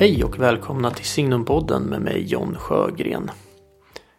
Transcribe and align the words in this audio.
Hej 0.00 0.24
och 0.24 0.38
välkomna 0.38 0.90
till 0.90 1.04
Signumpodden 1.04 1.82
med 1.82 2.02
mig 2.02 2.24
John 2.26 2.56
Sjögren. 2.56 3.30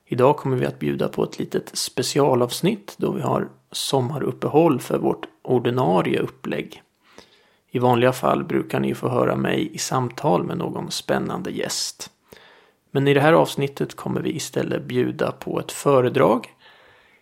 Idag 0.05 0.37
kommer 0.37 0.57
vi 0.57 0.65
att 0.65 0.79
bjuda 0.79 1.07
på 1.07 1.23
ett 1.23 1.39
litet 1.39 1.77
specialavsnitt 1.77 2.95
då 2.97 3.11
vi 3.11 3.21
har 3.21 3.49
sommaruppehåll 3.71 4.79
för 4.79 4.97
vårt 4.97 5.25
ordinarie 5.41 6.19
upplägg. 6.19 6.81
I 7.71 7.79
vanliga 7.79 8.11
fall 8.13 8.43
brukar 8.43 8.79
ni 8.79 8.95
få 8.95 9.09
höra 9.09 9.35
mig 9.35 9.75
i 9.75 9.77
samtal 9.77 10.43
med 10.43 10.57
någon 10.57 10.91
spännande 10.91 11.51
gäst. 11.51 12.09
Men 12.91 13.07
i 13.07 13.13
det 13.13 13.21
här 13.21 13.33
avsnittet 13.33 13.95
kommer 13.95 14.21
vi 14.21 14.35
istället 14.35 14.83
bjuda 14.83 15.31
på 15.31 15.59
ett 15.59 15.71
föredrag 15.71 16.47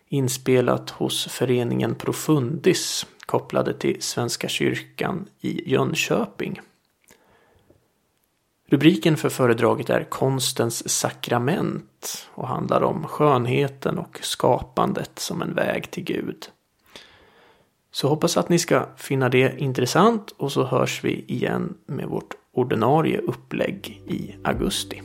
inspelat 0.08 0.90
hos 0.90 1.26
föreningen 1.26 1.94
Profundis 1.94 3.06
kopplade 3.26 3.74
till 3.74 4.02
Svenska 4.02 4.48
kyrkan 4.48 5.28
i 5.40 5.70
Jönköping. 5.70 6.60
Rubriken 8.70 9.16
för 9.16 9.28
föredraget 9.28 9.90
är 9.90 10.04
Konstens 10.04 10.88
sakrament 10.88 12.28
och 12.34 12.48
handlar 12.48 12.82
om 12.82 13.06
skönheten 13.06 13.98
och 13.98 14.18
skapandet 14.22 15.18
som 15.18 15.42
en 15.42 15.54
väg 15.54 15.90
till 15.90 16.04
Gud. 16.04 16.46
Så 17.92 18.08
hoppas 18.08 18.36
att 18.36 18.48
ni 18.48 18.58
ska 18.58 18.86
finna 18.96 19.28
det 19.28 19.60
intressant 19.60 20.34
och 20.36 20.52
så 20.52 20.64
hörs 20.64 21.04
vi 21.04 21.24
igen 21.28 21.74
med 21.86 22.06
vårt 22.06 22.34
ordinarie 22.52 23.18
upplägg 23.18 24.02
i 24.06 24.34
augusti. 24.44 25.02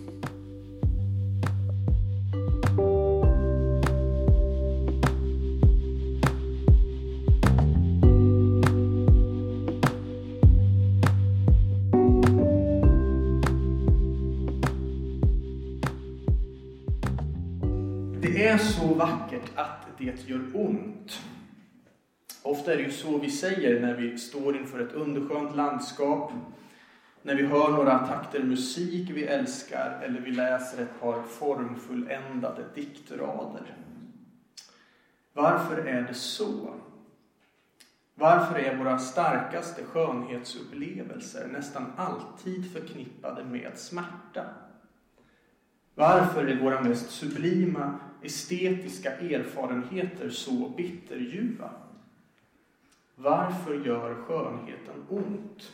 Är 18.56 18.60
så 18.60 18.94
vackert 18.94 19.52
att 19.56 19.88
det 19.98 20.30
gör 20.30 20.42
ont. 20.54 21.20
Ofta 22.42 22.74
är 22.74 22.78
det 22.78 22.84
ju 22.84 22.92
så 22.92 23.18
vi 23.18 23.30
säger 23.30 23.82
när 23.82 23.94
vi 23.94 24.18
står 24.18 24.58
inför 24.58 24.80
ett 24.80 24.94
underskönt 24.94 25.56
landskap, 25.56 26.32
när 27.22 27.36
vi 27.36 27.46
hör 27.46 27.72
några 27.72 28.08
takter 28.08 28.44
musik 28.44 29.10
vi 29.10 29.24
älskar 29.24 30.02
eller 30.04 30.20
vi 30.20 30.32
läser 30.32 30.84
ett 30.84 31.00
par 31.02 31.24
formfulländade 31.24 32.64
diktrader. 32.76 33.76
Varför 35.34 35.78
är 35.78 36.02
det 36.02 36.14
så? 36.14 36.74
Varför 38.14 38.60
är 38.60 38.78
våra 38.78 39.00
starkaste 39.00 39.84
skönhetsupplevelser 39.84 41.48
nästan 41.48 41.94
alltid 41.98 42.74
förknippade 42.74 43.44
med 43.44 43.78
smärta? 43.78 44.46
Varför 45.96 46.48
är 46.48 46.60
våra 46.60 46.82
mest 46.82 47.12
sublima 47.12 48.00
estetiska 48.22 49.12
erfarenheter 49.12 50.30
så 50.30 50.70
bitterljuva? 50.78 51.70
Varför 53.16 53.86
gör 53.86 54.16
skönheten 54.16 55.06
ont? 55.10 55.72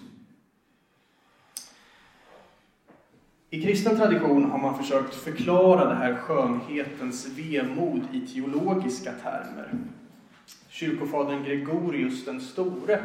I 3.49 3.61
kristen 3.61 3.97
tradition 3.97 4.51
har 4.51 4.57
man 4.57 4.77
försökt 4.77 5.15
förklara 5.15 5.89
det 5.89 5.95
här 5.95 6.15
skönhetens 6.15 7.27
vemod 7.37 8.01
i 8.13 8.27
teologiska 8.27 9.11
termer. 9.11 9.73
Kyrkofadern 10.69 11.43
Gregorius 11.43 12.25
den 12.25 12.41
store 12.41 12.99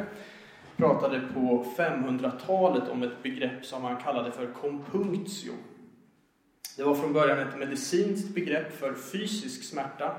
pratade 0.76 1.20
på 1.34 1.66
500-talet 1.76 2.88
om 2.88 3.02
ett 3.02 3.22
begrepp 3.22 3.64
som 3.64 3.84
han 3.84 3.96
kallade 3.96 4.32
för 4.32 4.46
compunctio 4.46 5.52
det 6.76 6.84
var 6.84 6.94
från 6.94 7.12
början 7.12 7.38
ett 7.38 7.58
medicinskt 7.58 8.34
begrepp 8.34 8.72
för 8.72 8.94
fysisk 8.94 9.64
smärta, 9.64 10.16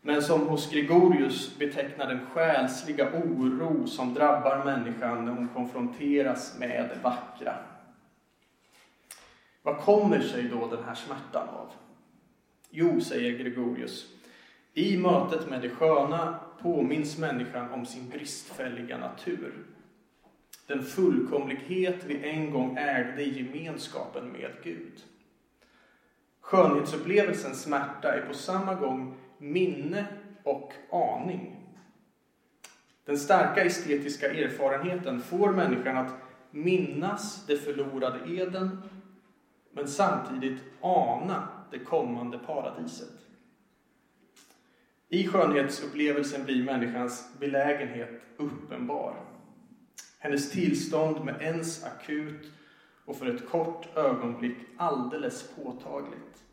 men 0.00 0.22
som 0.22 0.46
hos 0.46 0.70
Gregorius 0.70 1.58
betecknar 1.58 2.06
den 2.06 2.26
själsliga 2.26 3.12
oro 3.12 3.86
som 3.86 4.14
drabbar 4.14 4.64
människan 4.64 5.24
när 5.24 5.32
hon 5.32 5.48
konfronteras 5.48 6.58
med 6.58 6.90
det 6.94 6.98
vackra. 7.02 7.54
Vad 9.62 9.78
kommer 9.78 10.20
sig 10.20 10.42
då 10.42 10.66
den 10.66 10.84
här 10.84 10.94
smärtan 10.94 11.48
av? 11.48 11.68
Jo, 12.70 13.00
säger 13.00 13.38
Gregorius, 13.38 14.06
i 14.74 14.96
mötet 14.96 15.50
med 15.50 15.60
det 15.62 15.70
sköna 15.70 16.40
påminns 16.62 17.18
människan 17.18 17.70
om 17.70 17.86
sin 17.86 18.08
bristfälliga 18.08 18.98
natur. 18.98 19.52
Den 20.66 20.82
fullkomlighet 20.82 22.04
vi 22.06 22.28
en 22.28 22.50
gång 22.50 22.76
ägde 22.76 23.22
i 23.22 23.38
gemenskapen 23.38 24.32
med 24.32 24.50
Gud. 24.64 25.04
Skönhetsupplevelsens 26.40 27.62
smärta 27.62 28.14
är 28.14 28.26
på 28.26 28.34
samma 28.34 28.74
gång 28.74 29.16
minne 29.38 30.06
och 30.44 30.72
aning. 30.90 31.56
Den 33.04 33.18
starka 33.18 33.64
estetiska 33.64 34.32
erfarenheten 34.32 35.20
får 35.20 35.52
människan 35.52 35.96
att 35.96 36.12
minnas 36.50 37.46
det 37.46 37.56
förlorade 37.56 38.34
Eden 38.36 38.82
men 39.72 39.88
samtidigt 39.88 40.60
ana 40.80 41.48
det 41.70 41.78
kommande 41.78 42.38
paradiset. 42.38 43.12
I 45.08 45.26
skönhetsupplevelsen 45.26 46.44
blir 46.44 46.64
människans 46.64 47.28
belägenhet 47.38 48.10
uppenbar. 48.36 49.14
Hennes 50.18 50.50
tillstånd 50.50 51.24
med 51.24 51.42
ens 51.42 51.84
akut 51.84 52.52
och 53.10 53.16
för 53.16 53.26
ett 53.26 53.48
kort 53.48 53.96
ögonblick 53.96 54.56
alldeles 54.76 55.50
påtagligt. 55.56 56.44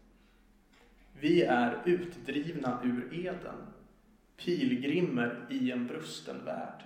Vi 1.13 1.43
är 1.43 1.81
utdrivna 1.85 2.79
ur 2.83 3.25
eden, 3.25 3.67
pilgrimer 4.37 5.47
i 5.49 5.71
en 5.71 5.87
brusten 5.87 6.45
värld. 6.45 6.83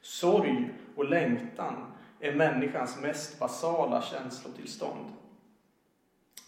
Sorg 0.00 0.70
och 0.96 1.04
längtan 1.04 1.92
är 2.20 2.34
människans 2.34 3.00
mest 3.00 3.38
basala 3.38 4.02
känslotillstånd. 4.02 5.12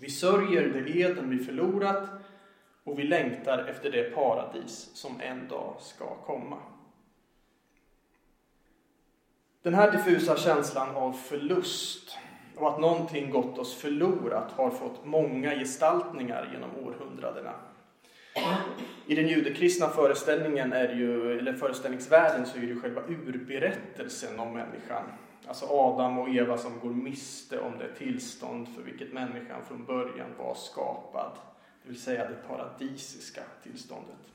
Vi 0.01 0.11
sörjer 0.11 0.69
det 0.69 1.01
eden 1.01 1.31
vi 1.31 1.39
förlorat 1.45 2.11
och 2.85 2.99
vi 2.99 3.03
längtar 3.03 3.65
efter 3.65 3.91
det 3.91 4.15
paradis 4.15 4.91
som 4.95 5.21
en 5.21 5.49
dag 5.49 5.77
ska 5.81 6.15
komma. 6.15 6.59
Den 9.65 9.75
här 9.75 9.91
diffusa 9.93 10.37
känslan 10.37 10.97
av 10.97 11.13
förlust 11.13 12.19
och 12.57 12.69
att 12.69 12.81
någonting 12.81 13.31
gått 13.31 13.59
oss 13.59 13.75
förlorat 13.75 14.53
har 14.53 14.71
fått 14.71 15.05
många 15.05 15.55
gestaltningar 15.55 16.51
genom 16.53 16.71
århundradena. 16.87 17.53
I 19.07 19.15
den 19.15 19.29
judekristna 19.29 19.89
föreställningen 19.89 20.73
är 20.73 20.95
ju, 20.95 21.39
eller 21.39 21.53
föreställningsvärlden 21.53 22.47
så 22.47 22.57
är 22.57 22.61
det 22.61 22.67
ju 22.67 22.81
själva 22.81 23.03
urberättelsen 23.09 24.41
om 24.41 24.53
människan. 24.53 25.03
Alltså 25.47 25.67
Adam 25.67 26.19
och 26.19 26.29
Eva 26.29 26.59
som 26.59 26.81
går 26.81 26.91
miste 26.91 27.61
om 27.61 27.79
det 27.79 27.95
tillstånd 27.99 28.69
för 28.69 28.83
vilket 28.83 29.12
människan 29.12 29.65
från 29.69 29.85
början 29.85 30.31
var 30.38 30.55
skapad. 30.55 31.33
Det 31.83 31.88
vill 31.88 32.00
säga 32.00 32.29
det 32.29 32.49
paradisiska 32.49 33.43
tillståndet. 33.62 34.34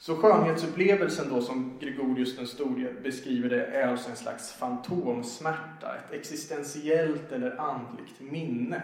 Så 0.00 0.16
skönhetsupplevelsen 0.16 1.28
då 1.28 1.40
som 1.40 1.78
Gregorius 1.80 2.36
den 2.36 2.46
store 2.46 2.92
beskriver 3.02 3.48
det 3.48 3.66
är 3.66 3.88
alltså 3.88 4.10
en 4.10 4.16
slags 4.16 4.52
fantomsmärta, 4.52 5.96
ett 5.96 6.12
existentiellt 6.12 7.32
eller 7.32 7.60
andligt 7.60 8.20
minne. 8.20 8.82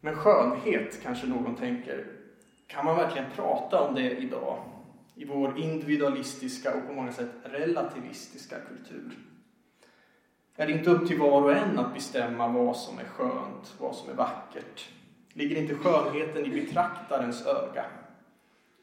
Men 0.00 0.14
skönhet, 0.14 1.00
kanske 1.02 1.26
någon 1.26 1.56
tänker, 1.56 2.06
kan 2.66 2.84
man 2.84 2.96
verkligen 2.96 3.30
prata 3.36 3.80
om 3.80 3.94
det 3.94 4.10
idag? 4.10 4.64
I 5.14 5.24
vår 5.24 5.58
individualistiska 5.58 6.74
och 6.74 6.86
på 6.86 6.92
många 6.92 7.12
sätt 7.12 7.30
relativistiska 7.42 8.56
kultur. 8.60 9.18
Är 10.56 10.66
det 10.66 10.72
inte 10.72 10.90
upp 10.90 11.08
till 11.08 11.18
var 11.18 11.42
och 11.42 11.52
en 11.52 11.78
att 11.78 11.94
bestämma 11.94 12.48
vad 12.48 12.76
som 12.76 12.98
är 12.98 13.04
skönt, 13.04 13.74
vad 13.78 13.96
som 13.96 14.10
är 14.10 14.14
vackert? 14.14 14.88
Ligger 15.32 15.56
inte 15.56 15.74
skönheten 15.74 16.46
i 16.46 16.60
betraktarens 16.60 17.46
öga? 17.46 17.84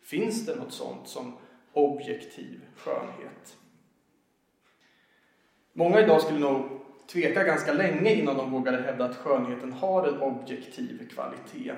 Finns 0.01 0.45
det 0.45 0.55
något 0.55 0.73
sånt 0.73 1.07
som 1.07 1.33
objektiv 1.73 2.61
skönhet? 2.75 3.57
Många 5.73 6.01
idag 6.01 6.21
skulle 6.21 6.39
nog 6.39 6.81
tveka 7.07 7.43
ganska 7.43 7.73
länge 7.73 8.13
innan 8.13 8.37
de 8.37 8.51
vågade 8.51 8.77
hävda 8.77 9.05
att 9.05 9.15
skönheten 9.15 9.73
har 9.73 10.07
en 10.07 10.21
objektiv 10.21 11.09
kvalitet. 11.09 11.73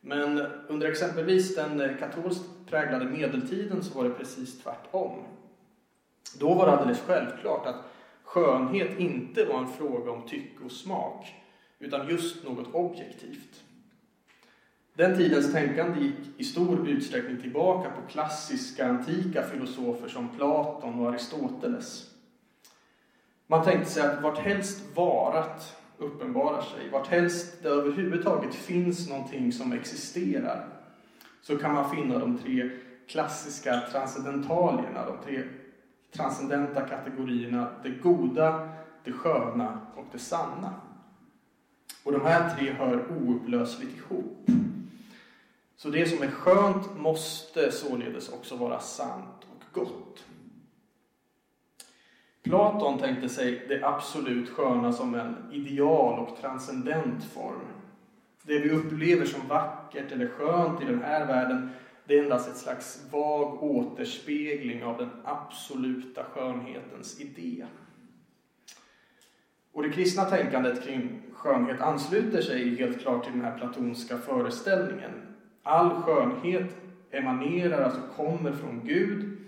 Men 0.00 0.46
under 0.68 0.88
exempelvis 0.88 1.54
den 1.56 1.96
katolskt 1.98 2.44
präglade 2.66 3.04
medeltiden 3.04 3.82
så 3.82 3.98
var 3.98 4.04
det 4.04 4.14
precis 4.14 4.62
tvärtom. 4.62 5.24
Då 6.38 6.54
var 6.54 6.66
det 6.66 6.72
alldeles 6.72 7.00
självklart 7.00 7.66
att 7.66 7.84
skönhet 8.24 8.98
inte 8.98 9.44
var 9.44 9.58
en 9.58 9.68
fråga 9.68 10.10
om 10.10 10.28
tycke 10.28 10.64
och 10.64 10.72
smak, 10.72 11.34
utan 11.78 12.08
just 12.08 12.44
något 12.44 12.74
objektivt. 12.74 13.62
Den 14.94 15.16
tidens 15.16 15.52
tänkande 15.52 16.00
gick 16.00 16.40
i 16.40 16.44
stor 16.44 16.88
utsträckning 16.88 17.40
tillbaka 17.40 17.90
på 17.90 18.08
klassiska 18.08 18.88
antika 18.88 19.42
filosofer 19.42 20.08
som 20.08 20.28
Platon 20.28 21.00
och 21.00 21.08
Aristoteles. 21.08 22.10
Man 23.46 23.64
tänkte 23.64 23.90
sig 23.90 24.02
att 24.02 24.22
vart 24.22 24.38
helst 24.38 24.96
varat 24.96 25.76
uppenbarar 25.98 26.62
sig, 26.62 26.90
vart 26.90 27.06
helst 27.06 27.62
det 27.62 27.68
överhuvudtaget 27.68 28.54
finns 28.54 29.08
någonting 29.08 29.52
som 29.52 29.72
existerar, 29.72 30.68
så 31.42 31.58
kan 31.58 31.74
man 31.74 31.90
finna 31.90 32.18
de 32.18 32.38
tre 32.38 32.70
klassiska 33.08 33.82
transcendentalierna, 33.92 35.06
de 35.06 35.16
tre 35.24 35.42
transcendenta 36.16 36.80
kategorierna, 36.80 37.70
det 37.82 37.90
goda, 37.90 38.68
det 39.04 39.12
sköna 39.12 39.80
och 39.96 40.04
det 40.12 40.18
sanna. 40.18 40.74
Och 42.04 42.12
de 42.12 42.20
här 42.20 42.56
tre 42.56 42.72
hör 42.72 43.04
oupplösligt 43.10 43.96
ihop. 43.96 44.61
Så 45.82 45.88
det 45.88 46.06
som 46.06 46.22
är 46.22 46.30
skönt 46.30 46.96
måste 46.96 47.72
således 47.72 48.28
också 48.28 48.56
vara 48.56 48.80
sant 48.80 49.46
och 49.54 49.62
gott. 49.72 50.24
Platon 52.42 52.98
tänkte 52.98 53.28
sig 53.28 53.64
det 53.68 53.84
absolut 53.84 54.48
sköna 54.48 54.92
som 54.92 55.14
en 55.14 55.36
ideal 55.52 56.18
och 56.18 56.36
transcendent 56.40 57.24
form. 57.24 57.66
Det 58.42 58.58
vi 58.58 58.70
upplever 58.70 59.24
som 59.24 59.48
vackert 59.48 60.12
eller 60.12 60.28
skönt 60.28 60.82
i 60.82 60.84
den 60.84 61.02
här 61.02 61.26
världen, 61.26 61.70
det 62.04 62.18
är 62.18 62.22
endast 62.22 62.48
ett 62.48 62.56
slags 62.56 63.06
vag 63.10 63.62
återspegling 63.62 64.84
av 64.84 64.98
den 64.98 65.10
absoluta 65.24 66.24
skönhetens 66.24 67.20
idé. 67.20 67.66
Och 69.72 69.82
det 69.82 69.90
kristna 69.90 70.24
tänkandet 70.24 70.84
kring 70.84 71.22
skönhet 71.32 71.80
ansluter 71.80 72.42
sig 72.42 72.76
helt 72.76 73.00
klart 73.00 73.24
till 73.24 73.32
den 73.32 73.44
här 73.44 73.58
platonska 73.58 74.18
föreställningen. 74.18 75.31
All 75.62 76.02
skönhet 76.02 76.76
emanerar, 77.10 77.82
alltså 77.82 78.00
kommer 78.16 78.52
från 78.52 78.80
Gud. 78.84 79.38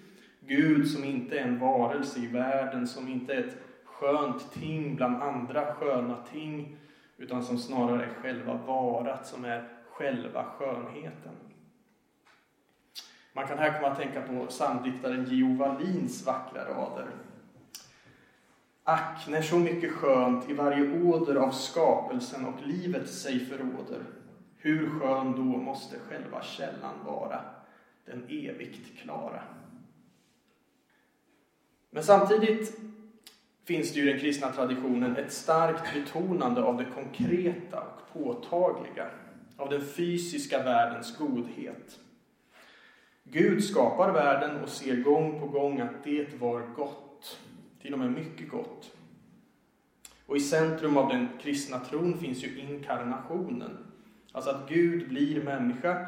Gud 0.40 0.90
som 0.90 1.04
inte 1.04 1.38
är 1.38 1.42
en 1.42 1.58
varelse 1.58 2.20
i 2.20 2.26
världen, 2.26 2.86
som 2.86 3.08
inte 3.08 3.34
är 3.34 3.40
ett 3.40 3.56
skönt 3.84 4.52
ting 4.52 4.96
bland 4.96 5.22
andra 5.22 5.74
sköna 5.74 6.16
ting, 6.32 6.76
utan 7.16 7.44
som 7.44 7.58
snarare 7.58 8.04
är 8.04 8.14
själva 8.22 8.54
varat, 8.54 9.26
som 9.26 9.44
är 9.44 9.68
själva 9.90 10.44
skönheten. 10.44 11.32
Man 13.32 13.46
kan 13.46 13.58
här 13.58 13.80
komma 13.80 13.92
att 13.92 13.98
tänka 13.98 14.22
på 14.22 14.46
psalmdiktaren 14.46 15.24
Geo 15.24 15.56
Wallins 15.56 16.26
vackra 16.26 16.64
rader. 16.64 17.06
Ack, 18.84 19.28
när 19.28 19.42
så 19.42 19.58
mycket 19.58 19.92
skönt 19.92 20.50
i 20.50 20.52
varje 20.52 21.02
åder 21.02 21.36
av 21.36 21.50
skapelsen 21.50 22.44
och 22.44 22.66
livet 22.66 23.08
sig 23.08 23.40
förråder, 23.40 24.02
hur 24.64 24.90
skön 24.90 25.32
då 25.32 25.42
måste 25.42 25.98
själva 25.98 26.42
källan 26.42 27.04
vara, 27.06 27.40
den 28.04 28.24
evigt 28.28 28.98
klara. 28.98 29.42
Men 31.90 32.02
samtidigt 32.02 32.78
finns 33.64 33.92
det 33.92 34.00
ju 34.00 34.08
i 34.08 34.12
den 34.12 34.20
kristna 34.20 34.52
traditionen 34.52 35.16
ett 35.16 35.32
starkt 35.32 35.94
betonande 35.94 36.62
av 36.62 36.76
det 36.76 36.86
konkreta 36.94 37.80
och 37.80 38.12
påtagliga, 38.12 39.10
av 39.56 39.70
den 39.70 39.86
fysiska 39.86 40.62
världens 40.62 41.18
godhet. 41.18 41.98
Gud 43.22 43.64
skapar 43.64 44.12
världen 44.12 44.62
och 44.62 44.68
ser 44.68 44.96
gång 44.96 45.40
på 45.40 45.46
gång 45.46 45.80
att 45.80 46.04
det 46.04 46.40
var 46.40 46.60
gott, 46.76 47.40
till 47.82 47.92
och 47.92 47.98
med 47.98 48.12
mycket 48.12 48.48
gott. 48.48 48.96
Och 50.26 50.36
i 50.36 50.40
centrum 50.40 50.96
av 50.96 51.08
den 51.08 51.28
kristna 51.42 51.78
tron 51.78 52.18
finns 52.18 52.44
ju 52.44 52.58
inkarnationen, 52.58 53.93
alltså 54.34 54.50
att 54.50 54.68
Gud 54.68 55.08
blir 55.08 55.42
människa 55.42 56.06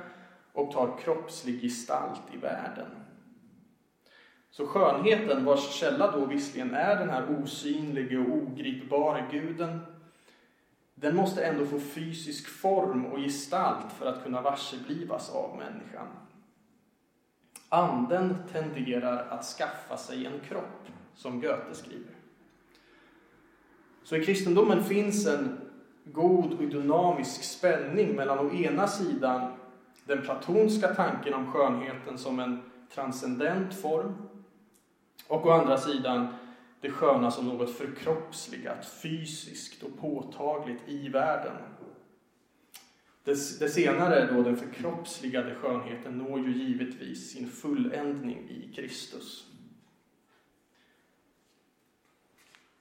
och 0.52 0.73
tar 0.73 0.99
kroppslig 0.99 1.61
gestalt 1.61 2.23
i 2.34 2.37
världen. 2.37 2.87
Så 4.50 4.67
skönheten, 4.67 5.44
vars 5.44 5.73
källa 5.73 6.11
då 6.11 6.25
visserligen 6.25 6.75
är 6.75 6.96
den 6.96 7.11
här 7.11 7.43
osynlige 7.43 8.19
och 8.19 8.37
ogripbara 8.37 9.26
guden, 9.31 9.81
den 10.94 11.17
måste 11.17 11.44
ändå 11.44 11.67
få 11.67 11.81
fysisk 11.81 12.49
form 12.49 13.06
och 13.06 13.19
gestalt 13.19 13.93
för 13.93 14.06
att 14.06 14.25
kunna 14.25 14.40
varseblivas 14.40 15.31
av 15.31 15.56
människan. 15.56 16.08
Anden 17.69 18.34
tenderar 18.52 19.26
att 19.31 19.44
skaffa 19.44 19.96
sig 19.96 20.26
en 20.26 20.40
kropp, 20.49 20.88
som 21.14 21.40
Goethe 21.40 21.75
skriver. 21.75 22.14
Så 24.05 24.17
i 24.17 24.25
kristendomen 24.25 24.84
finns 24.84 25.26
en 25.26 25.65
god 26.12 26.53
och 26.53 26.69
dynamisk 26.69 27.43
spänning 27.43 28.17
mellan 28.17 28.38
å 28.38 28.53
ena 28.53 28.87
sidan 28.87 29.53
den 30.05 30.23
platonska 30.23 30.94
tanken 30.94 31.35
om 31.35 31.53
skönheten 31.53 32.19
som 32.19 32.41
en 32.41 32.62
transcendent 32.94 33.75
form 33.75 34.14
och 35.29 35.47
å 35.47 35.50
andra 35.50 35.79
sidan 35.79 36.29
det 36.81 36.91
sköna 36.91 37.31
som 37.31 37.49
något 37.49 37.70
förkroppsligat, 37.70 38.87
fysiskt 39.03 39.82
och 39.82 40.00
påtagligt 40.00 40.82
i 40.87 41.08
världen. 41.08 41.56
Det, 43.25 43.58
det 43.61 43.69
senare, 43.69 44.32
då 44.32 44.43
den 44.43 44.56
förkroppsligade 44.56 45.55
skönheten, 45.55 46.19
når 46.19 46.38
ju 46.38 46.53
givetvis 46.53 47.31
sin 47.31 47.50
fulländning 47.50 48.49
i 48.49 48.73
Kristus. 48.75 49.47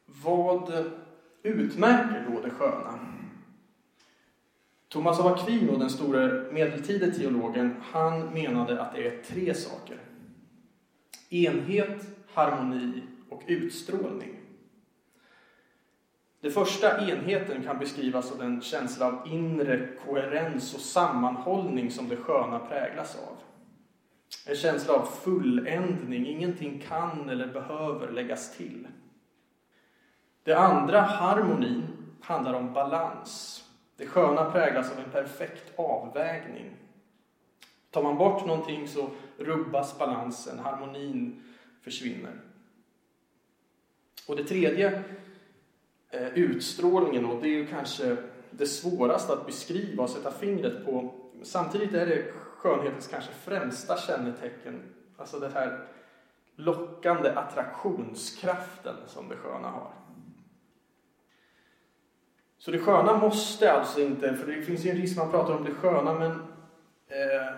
Vad 0.06 0.92
utmärker 1.44 2.28
då 2.32 2.42
det 2.42 2.50
sköna? 2.50 3.15
Thomas 4.96 5.20
av 5.20 5.28
Aquino, 5.28 5.78
den 5.78 5.90
store 5.90 6.52
medeltida 6.52 7.12
teologen, 7.12 7.76
han 7.92 8.34
menade 8.34 8.82
att 8.82 8.96
det 8.96 9.08
är 9.08 9.22
tre 9.24 9.54
saker. 9.54 9.98
Enhet, 11.30 12.08
harmoni 12.34 13.04
och 13.30 13.42
utstrålning. 13.48 14.40
Den 16.42 16.52
första 16.52 17.12
enheten 17.12 17.64
kan 17.64 17.80
beskrivas 17.80 18.32
av 18.32 18.38
den 18.38 18.62
känsla 18.62 19.08
av 19.08 19.28
inre 19.28 19.90
koherens 20.06 20.74
och 20.74 20.82
sammanhållning 20.82 21.92
som 21.92 22.10
det 22.10 22.18
sköna 22.18 22.60
präglas 22.60 23.16
av. 23.16 23.38
En 24.50 24.56
känsla 24.56 24.94
av 24.94 25.06
fulländning, 25.06 26.28
ingenting 26.28 26.84
kan 26.88 27.30
eller 27.30 27.48
behöver 27.48 28.12
läggas 28.12 28.58
till. 28.58 28.88
Det 30.44 30.54
andra, 30.54 31.02
harmonin, 31.02 31.84
handlar 32.22 32.54
om 32.54 32.74
balans. 32.74 33.65
Det 33.98 34.08
sköna 34.08 34.52
präglas 34.52 34.92
av 34.92 35.00
en 35.00 35.12
perfekt 35.12 35.74
avvägning. 35.76 36.72
Tar 37.92 38.04
man 38.04 38.18
bort 38.18 38.46
någonting 38.46 38.88
så 38.88 39.10
rubbas 39.38 39.98
balansen, 40.00 40.60
harmonin 40.60 41.44
försvinner. 41.82 42.42
Och 44.28 44.36
det 44.36 44.44
tredje, 44.44 45.04
eh, 46.10 46.28
utstrålningen, 46.28 47.26
och 47.26 47.42
det 47.42 47.48
är 47.48 47.54
ju 47.54 47.68
kanske 47.68 48.18
det 48.52 48.66
svåraste 48.66 49.34
att 49.34 49.46
beskriva 49.46 50.04
och 50.04 50.10
sätta 50.10 50.32
fingret 50.32 50.86
på. 50.86 51.14
Samtidigt 51.44 51.94
är 51.94 52.06
det 52.06 52.32
skönhetens 52.58 53.08
kanske 53.08 53.32
främsta 53.32 53.98
kännetecken, 53.98 54.82
alltså 55.18 55.40
den 55.40 55.52
här 55.52 55.88
lockande 56.56 57.30
attraktionskraften 57.30 58.96
som 59.08 59.30
det 59.30 59.36
sköna 59.36 59.70
har. 59.70 59.92
Så 62.66 62.72
det 62.72 62.80
sköna 62.80 63.18
måste 63.18 63.72
alltså 63.72 64.02
inte, 64.02 64.36
för 64.36 64.52
det 64.52 64.62
finns 64.62 64.86
ju 64.86 64.90
en 64.90 64.98
risk 64.98 65.18
man 65.18 65.32
pratar 65.32 65.54
om 65.54 65.64
det 65.64 65.72
sköna, 65.72 66.14
men 66.14 66.32
eh, 67.08 67.56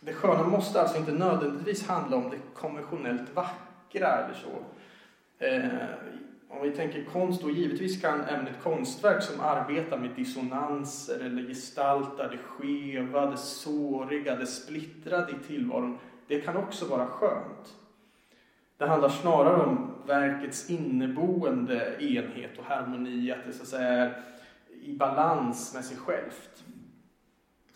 det 0.00 0.12
sköna 0.12 0.48
måste 0.48 0.80
alltså 0.80 0.98
inte 0.98 1.12
nödvändigtvis 1.12 1.88
handla 1.88 2.16
om 2.16 2.30
det 2.30 2.36
konventionellt 2.54 3.34
vackra 3.34 4.08
eller 4.08 4.34
så. 4.34 4.48
Eh, 5.44 5.88
om 6.48 6.62
vi 6.62 6.70
tänker 6.70 7.04
konst, 7.04 7.42
då 7.42 7.50
givetvis 7.50 8.02
kan 8.02 8.20
ämnet 8.20 8.62
konstverk 8.62 9.22
som 9.22 9.40
arbetar 9.40 9.98
med 9.98 10.10
dissonanser 10.10 11.20
eller 11.24 11.42
gestaltar 11.42 12.28
det 12.28 12.38
skeva, 12.38 13.26
det 13.26 13.36
såriga, 13.36 14.36
det 14.36 14.46
splittrade 14.46 15.32
i 15.32 15.46
tillvaron, 15.46 15.98
det 16.26 16.40
kan 16.40 16.56
också 16.56 16.86
vara 16.86 17.06
skönt. 17.06 17.74
Det 18.76 18.86
handlar 18.86 19.08
snarare 19.08 19.62
om 19.62 19.93
verkets 20.06 20.70
inneboende 20.70 21.96
enhet 22.00 22.58
och 22.58 22.64
harmoni, 22.64 23.32
att 23.32 23.44
det 23.46 23.52
så 23.52 23.62
att 23.62 23.68
säga 23.68 23.88
är 23.88 24.22
i 24.82 24.96
balans 24.96 25.74
med 25.74 25.84
sig 25.84 25.96
självt. 25.96 26.64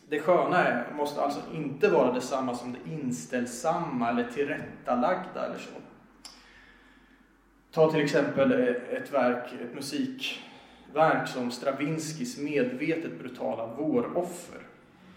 Det 0.08 0.20
sköna 0.20 0.64
är, 0.64 0.92
måste 0.92 1.20
alltså 1.20 1.40
inte 1.54 1.88
vara 1.88 2.12
detsamma 2.12 2.54
som 2.54 2.72
det 2.72 2.90
inställsamma 2.92 4.08
eller 4.08 4.24
tillrättalagda 4.24 5.46
eller 5.46 5.58
så. 5.58 5.70
Ta 7.70 7.92
till 7.92 8.04
exempel 8.04 8.52
ett 8.90 9.12
verk, 9.12 9.52
ett 9.52 9.74
musikverk 9.74 11.28
som 11.28 11.50
Stravinskys 11.50 12.38
medvetet 12.38 13.18
brutala 13.18 13.66
Våroffer. 13.66 14.60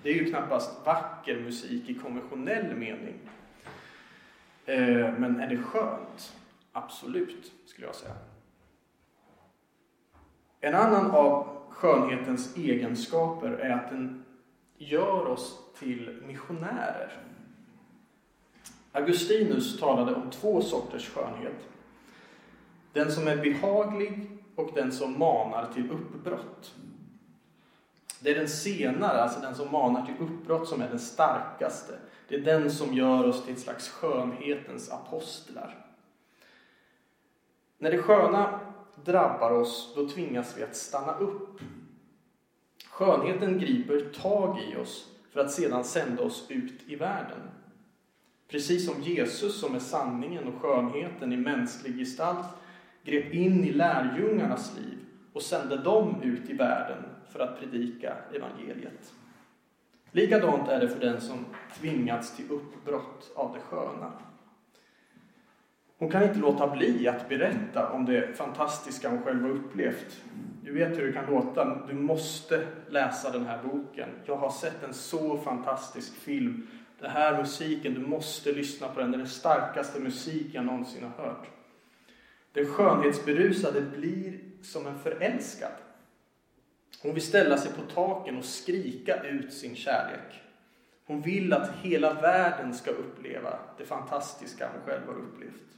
Det 0.04 0.10
är 0.10 0.14
ju 0.14 0.26
knappast 0.26 0.86
vacker 0.86 1.40
musik 1.40 1.90
i 1.90 1.94
konventionell 1.94 2.76
mening. 2.76 3.16
Eh, 4.66 5.14
men 5.18 5.40
är 5.40 5.48
det 5.48 5.58
skönt? 5.58 6.36
Absolut, 6.72 7.52
skulle 7.66 7.88
jag 7.88 7.96
säga. 7.96 8.16
En 10.60 10.76
annan 10.76 11.12
av 11.12 11.58
skönhetens 11.70 12.58
egenskaper 12.58 13.50
är 13.50 13.70
att 13.70 13.90
den 13.90 14.26
gör 14.78 15.26
oss 15.26 15.60
till 15.80 16.22
missionärer. 16.28 17.22
Augustinus 18.92 19.80
talade 19.80 20.16
om 20.16 20.30
två 20.30 20.62
sorters 20.62 21.10
skönhet. 21.10 21.68
Den 22.94 23.12
som 23.12 23.28
är 23.28 23.38
behaglig 23.38 24.30
och 24.56 24.72
den 24.76 24.92
som 24.92 25.20
manar 25.20 25.74
till 25.74 25.92
uppbrott. 25.92 26.74
Det 28.20 28.32
är 28.32 28.36
den 28.36 28.50
senare, 28.50 29.22
alltså 29.22 29.40
den 29.40 29.56
som 29.56 29.72
manar 29.72 30.06
till 30.06 30.16
uppbrott, 30.20 30.68
som 30.68 30.82
är 30.82 30.90
den 30.90 31.00
starkaste. 31.00 31.94
Det 32.28 32.36
är 32.36 32.42
den 32.42 32.72
som 32.72 32.94
gör 32.94 33.28
oss 33.28 33.44
till 33.44 33.54
ett 33.54 33.60
slags 33.60 33.90
skönhetens 33.90 34.92
apostlar. 34.92 35.91
När 37.82 37.92
det 37.92 37.98
sköna 37.98 38.60
drabbar 39.06 39.52
oss, 39.52 39.94
då 39.96 40.10
tvingas 40.10 40.58
vi 40.58 40.64
att 40.64 40.76
stanna 40.76 41.18
upp. 41.18 41.60
Skönheten 42.90 43.60
griper 43.60 44.14
tag 44.22 44.60
i 44.60 44.76
oss 44.76 45.08
för 45.32 45.40
att 45.40 45.52
sedan 45.52 45.84
sända 45.84 46.24
oss 46.24 46.46
ut 46.50 46.82
i 46.88 46.96
världen. 46.96 47.40
Precis 48.48 48.86
som 48.86 49.02
Jesus, 49.02 49.60
som 49.60 49.76
är 49.76 49.80
sanningen 49.80 50.48
och 50.48 50.62
skönheten 50.62 51.34
i 51.34 51.38
mänsklig 51.38 51.98
gestalt, 51.98 52.48
grep 53.04 53.34
in 53.34 53.64
i 53.64 53.72
lärjungarnas 53.72 54.78
liv 54.78 54.98
och 55.34 55.42
sände 55.42 55.78
dem 55.78 56.22
ut 56.24 56.50
i 56.50 56.54
världen 56.54 57.04
för 57.32 57.40
att 57.40 57.60
predika 57.60 58.16
evangeliet. 58.34 59.14
Likadant 60.12 60.70
är 60.70 60.80
det 60.80 60.90
för 60.90 61.00
den 61.00 61.22
som 61.22 61.46
tvingats 61.80 62.36
till 62.36 62.52
uppbrott 62.52 63.32
av 63.36 63.54
det 63.54 63.60
sköna. 63.60 64.12
Hon 66.02 66.10
kan 66.10 66.24
inte 66.24 66.40
låta 66.40 66.68
bli 66.68 67.08
att 67.08 67.30
berätta 67.30 67.90
om 67.90 68.06
det 68.06 68.38
fantastiska 68.38 69.10
hon 69.10 69.24
själv 69.24 69.42
har 69.42 69.50
upplevt. 69.50 70.22
Du 70.64 70.74
vet 70.74 70.98
hur 70.98 71.08
det 71.08 71.14
kan 71.14 71.26
låta. 71.26 71.86
Du 71.88 71.94
måste 71.94 72.68
läsa 72.90 73.32
den 73.32 73.46
här 73.46 73.60
boken. 73.64 74.10
Jag 74.26 74.36
har 74.36 74.52
sett 74.52 74.84
en 74.84 74.94
så 74.94 75.38
fantastisk 75.38 76.16
film. 76.16 76.68
Den 77.00 77.12
här 77.12 77.38
musiken, 77.38 77.94
du 77.94 78.00
måste 78.00 78.52
lyssna 78.52 78.88
på 78.88 79.00
den. 79.00 79.12
Det 79.12 79.18
är 79.18 79.20
den 79.20 79.28
starkaste 79.28 80.00
musik 80.00 80.48
jag 80.52 80.66
någonsin 80.66 81.04
har 81.04 81.26
hört. 81.26 81.48
Den 82.54 82.66
skönhetsberusade 82.66 83.82
blir 83.82 84.40
som 84.62 84.88
en 84.88 85.00
förälskad. 85.00 85.72
Hon 87.02 87.14
vill 87.14 87.24
ställa 87.24 87.58
sig 87.58 87.72
på 87.74 87.82
taken 87.94 88.38
och 88.38 88.46
skrika 88.46 89.24
ut 89.24 89.54
sin 89.54 89.76
kärlek. 89.76 90.42
Hon 91.06 91.22
vill 91.22 91.54
att 91.54 91.72
hela 91.82 92.14
världen 92.14 92.74
ska 92.74 92.92
uppleva 92.92 93.60
det 93.78 93.86
fantastiska 93.86 94.70
hon 94.74 94.82
själv 94.86 95.08
har 95.08 95.16
upplevt. 95.16 95.72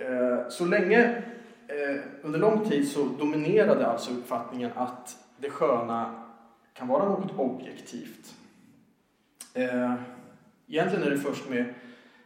Eh, 0.00 0.48
så 0.48 0.64
länge, 0.64 1.22
eh, 1.68 2.00
under 2.22 2.38
lång 2.38 2.64
tid 2.64 2.88
så 2.88 3.04
dominerade 3.04 3.86
alltså 3.86 4.10
uppfattningen 4.10 4.70
att 4.74 5.16
det 5.36 5.50
sköna 5.50 6.24
kan 6.74 6.88
vara 6.88 7.08
något 7.08 7.38
objektivt. 7.38 8.34
Eh, 9.54 9.94
egentligen 10.68 11.06
är 11.06 11.10
det 11.10 11.18
först 11.18 11.50
med, 11.50 11.74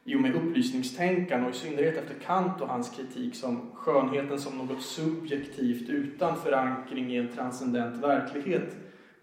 i 0.04 0.16
och 0.16 0.20
med 0.20 0.34
upplysningstänkan 0.34 1.44
och 1.44 1.50
i 1.50 1.54
synnerhet 1.54 1.96
efter 1.96 2.14
Kant 2.14 2.60
och 2.60 2.68
hans 2.68 2.90
kritik 2.90 3.34
som 3.34 3.70
skönheten 3.74 4.38
som 4.38 4.58
något 4.58 4.82
subjektivt 4.82 5.88
utan 5.88 6.36
förankring 6.36 7.12
i 7.12 7.16
en 7.16 7.32
transcendent 7.32 8.02
verklighet 8.02 8.76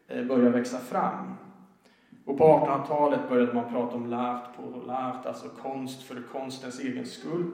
börjar 0.08 0.50
växa 0.50 0.78
fram. 0.78 1.36
Och 2.26 2.38
på 2.38 2.44
1800-talet 2.44 3.30
började 3.30 3.54
man 3.54 3.74
prata 3.74 3.96
om 3.96 4.14
l'art 4.14 4.56
pour 4.56 4.86
l'art, 4.88 5.28
alltså 5.28 5.50
konst 5.50 6.04
för 6.04 6.22
konstens 6.32 6.80
egen 6.80 7.06
skull. 7.06 7.52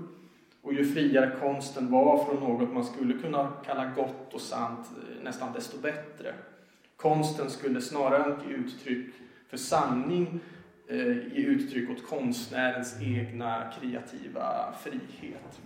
Och 0.68 0.74
ju 0.74 0.86
friare 0.86 1.32
konsten 1.40 1.92
var 1.92 2.26
från 2.26 2.40
något 2.40 2.74
man 2.74 2.86
skulle 2.86 3.14
kunna 3.14 3.52
kalla 3.66 3.86
gott 3.96 4.34
och 4.34 4.42
sant, 4.42 4.80
eh, 4.98 5.24
nästan 5.24 5.54
desto 5.54 5.78
bättre. 5.78 6.34
Konsten 6.96 7.50
skulle 7.50 7.82
snarare 7.82 8.36
ge 8.48 8.56
uttryck 8.56 9.08
för 9.50 9.58
sanning, 9.58 10.40
eh, 10.88 10.98
ge 11.08 11.46
uttryck 11.46 11.90
åt 11.90 12.08
konstnärens 12.08 13.02
egna 13.02 13.72
kreativa 13.80 14.74
frihet. 14.84 15.60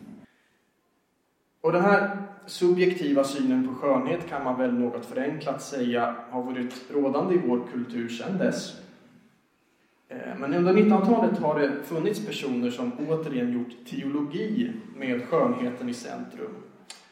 Och 1.61 1.71
den 1.71 1.81
här 1.81 2.17
subjektiva 2.45 3.23
synen 3.23 3.67
på 3.67 3.73
skönhet 3.73 4.29
kan 4.29 4.43
man 4.43 4.57
väl 4.57 4.73
något 4.73 5.05
förenklat 5.05 5.61
säga 5.61 6.15
har 6.29 6.43
varit 6.43 6.91
rådande 6.91 7.35
i 7.35 7.41
vår 7.47 7.67
kultur 7.73 8.09
sedan 8.09 8.37
dess. 8.37 8.81
Eh, 10.11 10.37
men 10.37 10.53
under 10.53 10.73
1900-talet 10.73 11.39
har 11.39 11.59
det 11.59 11.83
funnits 11.83 12.25
personer 12.25 12.69
som 12.69 12.91
återigen 13.09 13.53
gjort 13.53 13.85
teologi 13.89 14.73
med 14.95 15.25
skönheten 15.27 15.89
i 15.89 15.93
centrum 15.93 16.55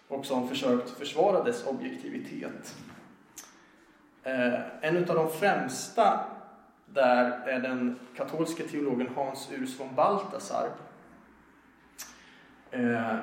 och 0.07 0.25
som 0.25 0.49
försökt 0.49 0.89
försvara 0.89 1.43
dess 1.43 1.67
objektivitet. 1.67 2.75
Eh, 4.23 4.59
en 4.81 4.97
av 4.97 5.15
de 5.15 5.29
främsta 5.29 6.19
där 6.85 7.47
är 7.47 7.59
den 7.59 7.95
katolske 8.15 8.63
teologen 8.63 9.09
Hans 9.15 9.49
Urs 9.59 9.79
von 9.79 9.95
Balthasar 9.95 10.69
eh, 12.71 13.15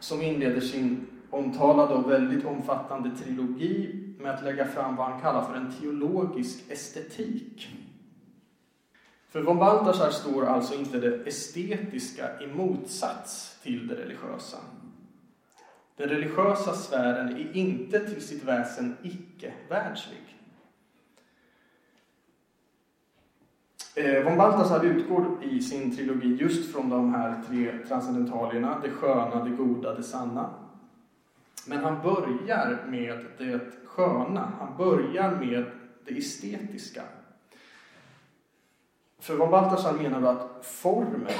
som 0.00 0.22
inleder 0.22 0.60
sin 0.60 1.06
omtalade 1.30 1.94
och 1.94 2.10
väldigt 2.10 2.44
omfattande 2.44 3.10
trilogi 3.16 4.00
med 4.18 4.34
att 4.34 4.44
lägga 4.44 4.66
fram 4.66 4.96
vad 4.96 5.10
han 5.10 5.20
kallar 5.20 5.44
för 5.44 5.54
en 5.54 5.72
teologisk 5.72 6.70
estetik. 6.70 7.68
För 9.34 9.42
von 9.42 9.58
Balthasar 9.58 10.10
står 10.10 10.46
alltså 10.46 10.74
inte 10.74 10.98
det 10.98 11.26
estetiska 11.26 12.40
i 12.40 12.46
motsats 12.46 13.58
till 13.62 13.86
det 13.86 13.94
religiösa. 13.94 14.56
Den 15.96 16.08
religiösa 16.08 16.72
sfären 16.72 17.28
är 17.28 17.56
inte 17.56 18.00
till 18.00 18.22
sitt 18.22 18.44
väsen 18.44 18.96
icke-världslig. 19.02 20.38
Eh, 23.94 24.24
von 24.24 24.36
Balthasar 24.36 24.84
utgår 24.84 25.44
i 25.44 25.60
sin 25.60 25.96
trilogi 25.96 26.36
just 26.40 26.72
från 26.72 26.90
de 26.90 27.14
här 27.14 27.42
tre 27.48 27.78
transcendentalierna, 27.88 28.80
det 28.82 28.90
sköna, 28.90 29.44
det 29.44 29.50
goda, 29.50 29.94
det 29.94 30.02
sanna. 30.02 30.54
Men 31.66 31.84
han 31.84 32.02
börjar 32.02 32.84
med 32.88 33.26
det 33.38 33.60
sköna, 33.84 34.52
han 34.60 34.76
börjar 34.76 35.30
med 35.30 35.64
det 36.04 36.18
estetiska. 36.18 37.02
För 39.24 39.36
von 39.36 39.50
Balthasar 39.50 39.92
menar 39.92 40.32
att 40.32 40.66
formen, 40.66 41.32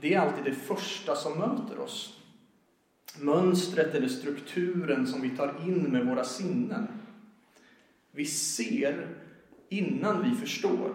det 0.00 0.14
är 0.14 0.20
alltid 0.20 0.44
det 0.44 0.54
första 0.54 1.16
som 1.16 1.38
möter 1.38 1.78
oss. 1.78 2.20
Mönstret 3.18 3.94
eller 3.94 4.08
strukturen 4.08 5.06
som 5.06 5.20
vi 5.20 5.30
tar 5.30 5.54
in 5.66 5.82
med 5.82 6.06
våra 6.06 6.24
sinnen. 6.24 6.88
Vi 8.10 8.26
ser 8.26 9.08
innan 9.68 10.22
vi 10.22 10.36
förstår. 10.36 10.94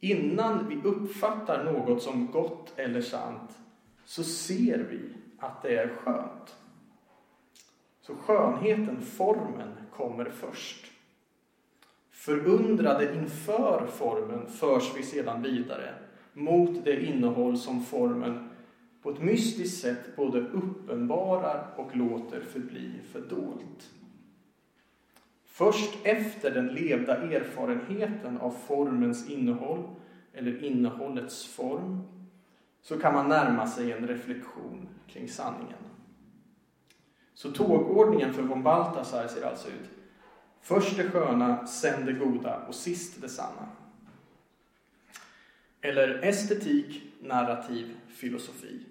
Innan 0.00 0.68
vi 0.68 0.88
uppfattar 0.88 1.64
något 1.64 2.02
som 2.02 2.26
gott 2.26 2.72
eller 2.76 3.00
sant 3.00 3.50
så 4.04 4.24
ser 4.24 4.78
vi 4.78 5.00
att 5.38 5.62
det 5.62 5.76
är 5.76 5.88
skönt. 5.88 6.56
Så 8.02 8.14
skönheten, 8.14 9.02
formen, 9.02 9.72
kommer 9.96 10.24
först. 10.24 10.89
Förundrade 12.20 13.14
inför 13.14 13.86
formen 13.86 14.46
förs 14.46 14.92
vi 14.96 15.02
sedan 15.02 15.42
vidare 15.42 15.94
mot 16.32 16.84
det 16.84 17.04
innehåll 17.04 17.58
som 17.58 17.84
formen 17.84 18.50
på 19.02 19.10
ett 19.10 19.22
mystiskt 19.22 19.80
sätt 19.80 20.16
både 20.16 20.40
uppenbarar 20.40 21.66
och 21.76 21.96
låter 21.96 22.40
förbli 22.40 22.92
fördolt. 23.12 23.90
Först 25.44 25.98
efter 26.02 26.50
den 26.50 26.66
levda 26.66 27.16
erfarenheten 27.16 28.38
av 28.38 28.50
formens 28.50 29.30
innehåll, 29.30 29.82
eller 30.32 30.64
innehållets 30.64 31.46
form, 31.46 32.00
så 32.82 32.98
kan 32.98 33.14
man 33.14 33.28
närma 33.28 33.66
sig 33.66 33.92
en 33.92 34.08
reflektion 34.08 34.88
kring 35.06 35.28
sanningen. 35.28 35.78
Så 37.34 37.50
tågordningen 37.50 38.32
för 38.32 38.42
von 38.42 38.62
Balthasar 38.62 39.26
ser 39.26 39.46
alltså 39.46 39.68
ut 39.68 39.99
Först 40.60 40.96
det 40.96 41.10
sköna, 41.10 41.66
sen 41.66 42.06
det 42.06 42.12
goda 42.12 42.66
och 42.68 42.74
sist 42.74 43.20
det 43.20 43.28
sanna. 43.28 43.68
Eller 45.80 46.24
estetik, 46.24 47.02
narrativ, 47.20 47.96
filosofi. 48.08 48.86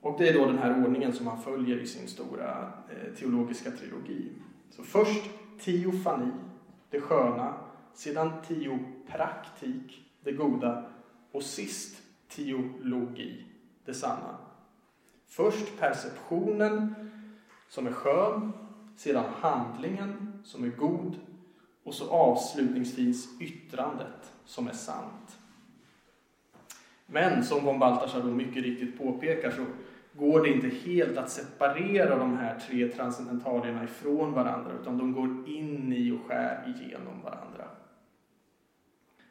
Och 0.00 0.18
det 0.18 0.28
är 0.28 0.34
då 0.34 0.46
den 0.46 0.58
här 0.58 0.84
ordningen 0.84 1.12
som 1.12 1.26
han 1.26 1.42
följer 1.42 1.76
i 1.76 1.86
sin 1.86 2.08
stora 2.08 2.72
eh, 2.88 3.14
teologiska 3.14 3.70
trilogi. 3.70 4.32
Så 4.70 4.82
först 4.82 5.30
teofani, 5.60 6.30
det 6.90 7.00
sköna, 7.00 7.54
sedan 7.94 8.32
teopraktik, 8.48 10.12
det 10.20 10.32
goda 10.32 10.84
och 11.32 11.42
sist 11.42 12.02
teologi, 12.28 13.44
det 13.84 13.94
sanna. 13.94 14.38
Först 15.26 15.78
perceptionen 15.78 16.94
som 17.68 17.86
är 17.86 17.92
skön, 17.92 18.52
sedan 18.96 19.24
handlingen 19.40 20.31
som 20.44 20.64
är 20.64 20.68
god 20.68 21.16
och 21.84 21.94
så 21.94 22.10
avslutningsvis 22.10 23.40
yttrandet 23.40 24.32
som 24.44 24.68
är 24.68 24.72
sant. 24.72 25.38
Men 27.06 27.44
som 27.44 27.64
von 27.64 27.78
Balthasar 27.78 28.22
då 28.22 28.28
mycket 28.28 28.62
riktigt 28.62 28.98
påpekar 28.98 29.50
så 29.50 29.64
går 30.12 30.42
det 30.42 30.48
inte 30.48 30.68
helt 30.68 31.18
att 31.18 31.30
separera 31.30 32.18
de 32.18 32.36
här 32.36 32.58
tre 32.58 32.88
transcendentalierna 32.88 33.84
ifrån 33.84 34.32
varandra 34.32 34.70
utan 34.80 34.98
de 34.98 35.12
går 35.12 35.48
in 35.48 35.92
i 35.92 36.10
och 36.10 36.26
skär 36.28 36.74
igenom 36.76 37.22
varandra. 37.24 37.64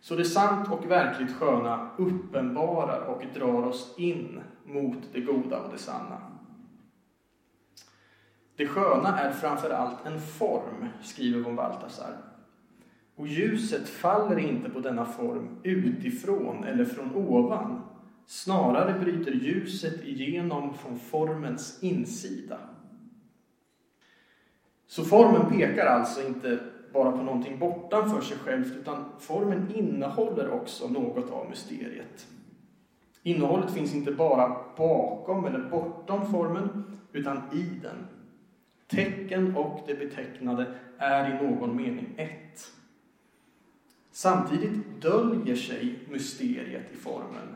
Så 0.01 0.15
det 0.15 0.25
sant 0.25 0.71
och 0.71 0.91
verkligt 0.91 1.35
sköna 1.35 1.89
uppenbarar 1.97 3.01
och 3.01 3.23
drar 3.33 3.63
oss 3.63 3.95
in 3.97 4.41
mot 4.65 4.97
det 5.13 5.21
goda 5.21 5.59
och 5.59 5.71
det 5.71 5.77
sanna. 5.77 6.30
Det 8.61 8.67
sköna 8.67 9.19
är 9.19 9.31
framför 9.31 9.69
allt 9.69 10.05
en 10.05 10.19
form, 10.19 10.87
skriver 11.01 11.39
von 11.39 11.55
Balthasar. 11.55 12.17
Och 13.15 13.27
ljuset 13.27 13.89
faller 13.89 14.39
inte 14.39 14.69
på 14.69 14.79
denna 14.79 15.05
form 15.05 15.49
utifrån 15.63 16.63
eller 16.63 16.85
från 16.85 17.15
ovan. 17.15 17.81
Snarare 18.25 18.99
bryter 18.99 19.31
ljuset 19.31 20.03
igenom 20.03 20.73
från 20.73 20.99
formens 20.99 21.83
insida. 21.83 22.57
Så 24.87 25.03
formen 25.03 25.49
pekar 25.51 25.85
alltså 25.85 26.27
inte 26.27 26.59
bara 26.93 27.11
på 27.11 27.23
någonting 27.23 27.59
bortanför 27.59 28.21
sig 28.21 28.37
självt, 28.37 28.75
utan 28.81 29.05
formen 29.19 29.75
innehåller 29.75 30.51
också 30.51 30.87
något 30.87 31.31
av 31.31 31.49
mysteriet. 31.49 32.27
Innehållet 33.23 33.71
finns 33.71 33.95
inte 33.95 34.11
bara 34.11 34.55
bakom 34.77 35.45
eller 35.45 35.69
bortom 35.69 36.31
formen, 36.31 36.97
utan 37.11 37.37
i 37.53 37.79
den. 37.81 38.20
Tecken 38.91 39.55
och 39.55 39.83
det 39.87 39.93
betecknade 39.93 40.73
är 40.97 41.29
i 41.29 41.43
någon 41.43 41.75
mening 41.75 42.13
ett. 42.17 42.71
Samtidigt 44.11 45.01
döljer 45.01 45.55
sig 45.55 45.99
mysteriet 46.09 46.91
i 46.93 46.95
formen. 46.95 47.55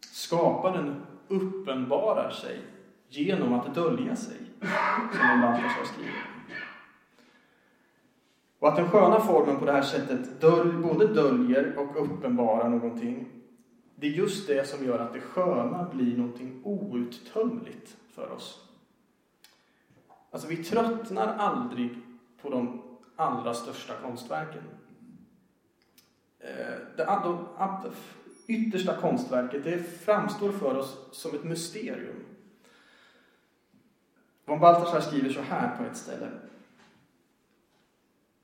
Skaparen 0.00 1.06
uppenbarar 1.28 2.30
sig 2.30 2.60
genom 3.08 3.52
att 3.52 3.74
dölja 3.74 4.16
sig, 4.16 4.36
som 5.12 5.20
en 5.20 5.40
Balthasar 5.40 5.84
skriver. 5.84 6.36
Och 8.58 8.68
att 8.68 8.76
den 8.76 8.88
sköna 8.88 9.20
formen 9.20 9.58
på 9.58 9.64
det 9.64 9.72
här 9.72 9.82
sättet 9.82 10.40
döl, 10.40 10.72
både 10.82 11.06
döljer 11.06 11.78
och 11.78 12.04
uppenbarar 12.04 12.68
någonting, 12.68 13.28
det 13.94 14.06
är 14.06 14.10
just 14.10 14.48
det 14.48 14.68
som 14.68 14.86
gör 14.86 14.98
att 14.98 15.12
det 15.12 15.20
sköna 15.20 15.88
blir 15.92 16.16
någonting 16.16 16.60
outtömligt 16.64 17.96
för 18.14 18.30
oss. 18.32 18.65
Alltså, 20.36 20.48
vi 20.48 20.64
tröttnar 20.64 21.36
aldrig 21.36 21.90
på 22.42 22.50
de 22.50 22.82
allra 23.16 23.54
största 23.54 23.94
konstverken. 24.02 24.62
Eh, 26.40 26.96
det 26.96 27.04
yttersta 28.46 28.96
konstverket 28.96 29.64
det 29.64 29.78
framstår 29.78 30.52
för 30.52 30.76
oss 30.76 30.96
som 31.12 31.34
ett 31.34 31.44
mysterium. 31.44 32.24
Von 34.44 34.60
Balthasar 34.60 35.00
skriver 35.00 35.30
så 35.30 35.40
här 35.40 35.76
på 35.76 35.84
ett 35.84 35.96
ställe. 35.96 36.28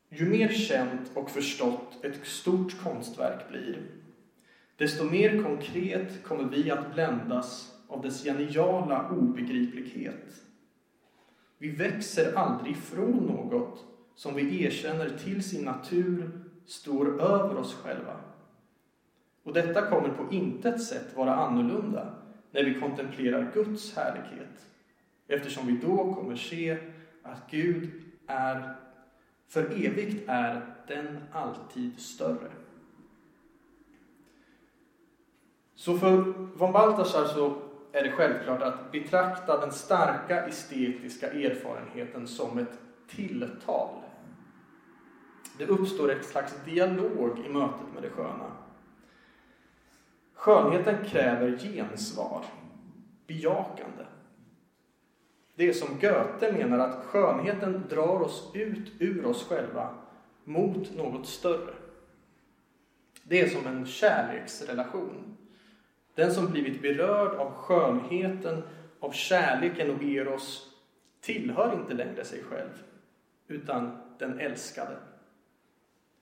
Ju 0.08 0.28
mer 0.28 0.48
känt 0.48 1.10
och 1.14 1.30
förstått 1.30 2.04
ett 2.04 2.26
stort 2.26 2.82
konstverk 2.82 3.48
blir, 3.48 3.82
desto 4.76 5.04
mer 5.04 5.42
konkret 5.42 6.24
kommer 6.24 6.44
vi 6.44 6.70
att 6.70 6.94
bländas 6.94 7.76
av 7.88 8.02
dess 8.02 8.24
geniala 8.24 9.08
obegriplighet. 9.10 10.42
Vi 11.62 11.70
växer 11.70 12.34
aldrig 12.34 12.72
ifrån 12.72 13.26
något 13.26 13.84
som 14.14 14.34
vi 14.34 14.64
erkänner 14.64 15.18
till 15.18 15.42
sin 15.42 15.64
natur 15.64 16.30
står 16.66 17.20
över 17.20 17.56
oss 17.56 17.74
själva. 17.74 18.16
Och 19.42 19.52
detta 19.52 19.86
kommer 19.86 20.08
på 20.08 20.34
intet 20.34 20.82
sätt 20.82 21.16
vara 21.16 21.34
annorlunda 21.34 22.14
när 22.50 22.64
vi 22.64 22.80
kontemplerar 22.80 23.50
Guds 23.54 23.96
härlighet, 23.96 24.66
eftersom 25.28 25.66
vi 25.66 25.72
då 25.72 26.14
kommer 26.14 26.36
se 26.36 26.78
att 27.22 27.50
Gud 27.50 27.90
är 28.26 28.74
för 29.48 29.64
evigt 29.86 30.28
är 30.28 30.74
den 30.88 31.18
alltid 31.32 32.00
större. 32.00 32.50
Så 35.74 35.98
för 35.98 36.16
von 36.56 36.72
Balthasar 36.72 37.24
så 37.24 37.71
är 37.92 38.02
det 38.02 38.10
självklart 38.10 38.62
att 38.62 38.92
betrakta 38.92 39.60
den 39.60 39.72
starka 39.72 40.46
estetiska 40.46 41.30
erfarenheten 41.32 42.26
som 42.26 42.58
ett 42.58 42.78
tilltal. 43.08 44.02
Det 45.58 45.66
uppstår 45.66 46.10
ett 46.10 46.24
slags 46.24 46.54
dialog 46.64 47.38
i 47.46 47.48
mötet 47.48 47.94
med 47.94 48.02
det 48.02 48.10
sköna. 48.10 48.52
Skönheten 50.34 51.04
kräver 51.04 51.58
gensvar, 51.58 52.44
bejakande. 53.26 54.04
Det 55.54 55.68
är 55.68 55.72
som 55.72 55.98
Goethe 56.00 56.52
menar 56.52 56.78
att 56.78 57.04
skönheten 57.04 57.82
drar 57.88 58.20
oss 58.22 58.50
ut 58.54 58.92
ur 58.98 59.26
oss 59.26 59.48
själva 59.48 59.94
mot 60.44 60.96
något 60.96 61.26
större. 61.26 61.74
Det 63.22 63.40
är 63.40 63.48
som 63.48 63.66
en 63.66 63.86
kärleksrelation. 63.86 65.36
Den 66.14 66.32
som 66.32 66.50
blivit 66.50 66.82
berörd 66.82 67.34
av 67.34 67.52
skönheten, 67.52 68.62
av 69.00 69.12
kärleken 69.12 69.90
och 69.90 70.02
eros 70.02 70.70
tillhör 71.20 71.74
inte 71.74 71.94
längre 71.94 72.24
sig 72.24 72.42
själv, 72.42 72.82
utan 73.48 73.98
den 74.18 74.40
älskade. 74.40 74.96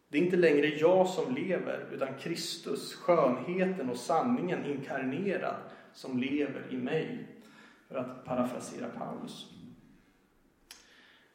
Det 0.09 0.19
är 0.19 0.23
inte 0.23 0.37
längre 0.37 0.67
jag 0.67 1.09
som 1.09 1.35
lever, 1.35 1.87
utan 1.93 2.19
Kristus, 2.19 2.95
skönheten 2.95 3.91
och 3.91 3.97
sanningen 3.97 4.67
inkarnerad, 4.67 5.57
som 5.93 6.19
lever 6.19 6.63
i 6.71 6.77
mig 6.77 7.27
för 7.89 7.95
att 7.95 8.25
parafrasera 8.25 8.89
Paulus. 8.99 9.47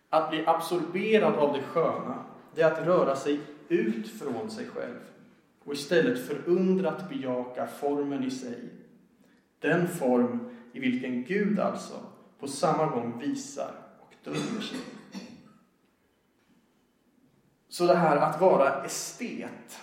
Att 0.10 0.30
bli 0.30 0.44
absorberad 0.46 1.36
av 1.36 1.54
det 1.54 1.64
sköna, 1.64 2.26
det 2.56 2.62
är 2.62 2.72
att 2.72 2.88
röra 2.88 3.16
sig 3.16 3.40
ut 3.68 4.10
från 4.20 4.50
sig 4.50 4.66
själv 4.66 5.00
och 5.66 5.74
istället 5.74 6.28
förundrat 6.28 7.10
bejaka 7.10 7.68
formen 7.68 8.24
i 8.24 8.32
sig. 8.32 8.70
Den 9.60 9.88
form 9.88 10.50
i 10.74 10.80
vilken 10.80 11.24
Gud 11.24 11.60
alltså 11.60 12.06
på 12.40 12.48
samma 12.48 12.86
gång 12.86 13.20
visar 13.20 13.72
och 14.00 14.14
döljer 14.24 14.62
sig. 14.62 14.80
Så 17.68 17.88
det 17.88 17.96
här 17.96 18.18
att 18.18 18.42
vara 18.42 18.84
estet, 18.84 19.80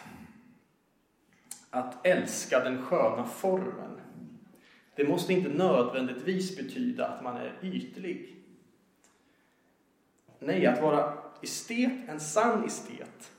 att 1.71 2.07
älska 2.07 2.64
den 2.64 2.83
sköna 2.83 3.25
formen, 3.25 4.01
det 4.97 5.09
måste 5.09 5.33
inte 5.33 5.49
nödvändigtvis 5.49 6.57
betyda 6.57 7.07
att 7.07 7.25
man 7.25 7.37
är 7.37 7.59
ytlig. 7.62 8.37
Nej, 10.38 10.66
att 10.66 10.83
vara 10.83 11.18
estet, 11.42 12.09
en 12.09 12.21
sann 12.21 12.64
estet, 12.64 13.33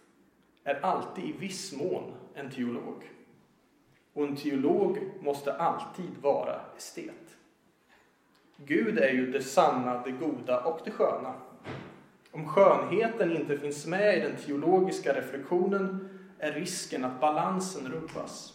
är 0.63 0.85
alltid 0.85 1.23
i 1.23 1.31
viss 1.31 1.73
mån 1.73 2.13
en 2.33 2.51
teolog. 2.51 3.11
Och 4.13 4.23
en 4.23 4.35
teolog 4.35 4.97
måste 5.21 5.53
alltid 5.53 6.17
vara 6.21 6.61
estet. 6.77 7.37
Gud 8.57 8.99
är 8.99 9.09
ju 9.09 9.31
det 9.31 9.43
sanna, 9.43 10.03
det 10.03 10.11
goda 10.11 10.63
och 10.63 10.79
det 10.85 10.91
sköna. 10.91 11.33
Om 12.31 12.47
skönheten 12.47 13.37
inte 13.37 13.57
finns 13.57 13.85
med 13.85 14.17
i 14.17 14.21
den 14.21 14.35
teologiska 14.35 15.13
reflektionen 15.13 16.09
är 16.39 16.51
risken 16.51 17.05
att 17.05 17.21
balansen 17.21 17.91
rubbas. 17.91 18.53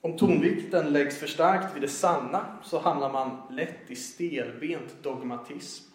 Om 0.00 0.16
tonvikten 0.16 0.92
läggs 0.92 1.18
för 1.18 1.26
starkt 1.26 1.74
vid 1.74 1.82
det 1.82 1.88
sanna 1.88 2.58
så 2.62 2.78
hamnar 2.78 3.12
man 3.12 3.42
lätt 3.50 3.90
i 3.90 3.96
stelbent 3.96 5.02
dogmatism. 5.02 5.87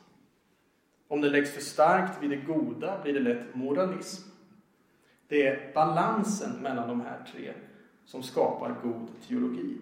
Om 1.13 1.21
det 1.21 1.29
läggs 1.29 1.53
för 1.53 1.61
starkt 1.61 2.23
vid 2.23 2.29
det 2.29 2.35
goda 2.35 3.01
blir 3.03 3.13
det 3.13 3.19
lätt 3.19 3.55
moralism. 3.55 4.29
Det 5.27 5.47
är 5.47 5.73
balansen 5.73 6.51
mellan 6.61 6.87
de 6.87 7.01
här 7.01 7.25
tre 7.31 7.53
som 8.05 8.23
skapar 8.23 8.75
god 8.83 9.07
teologi. 9.27 9.77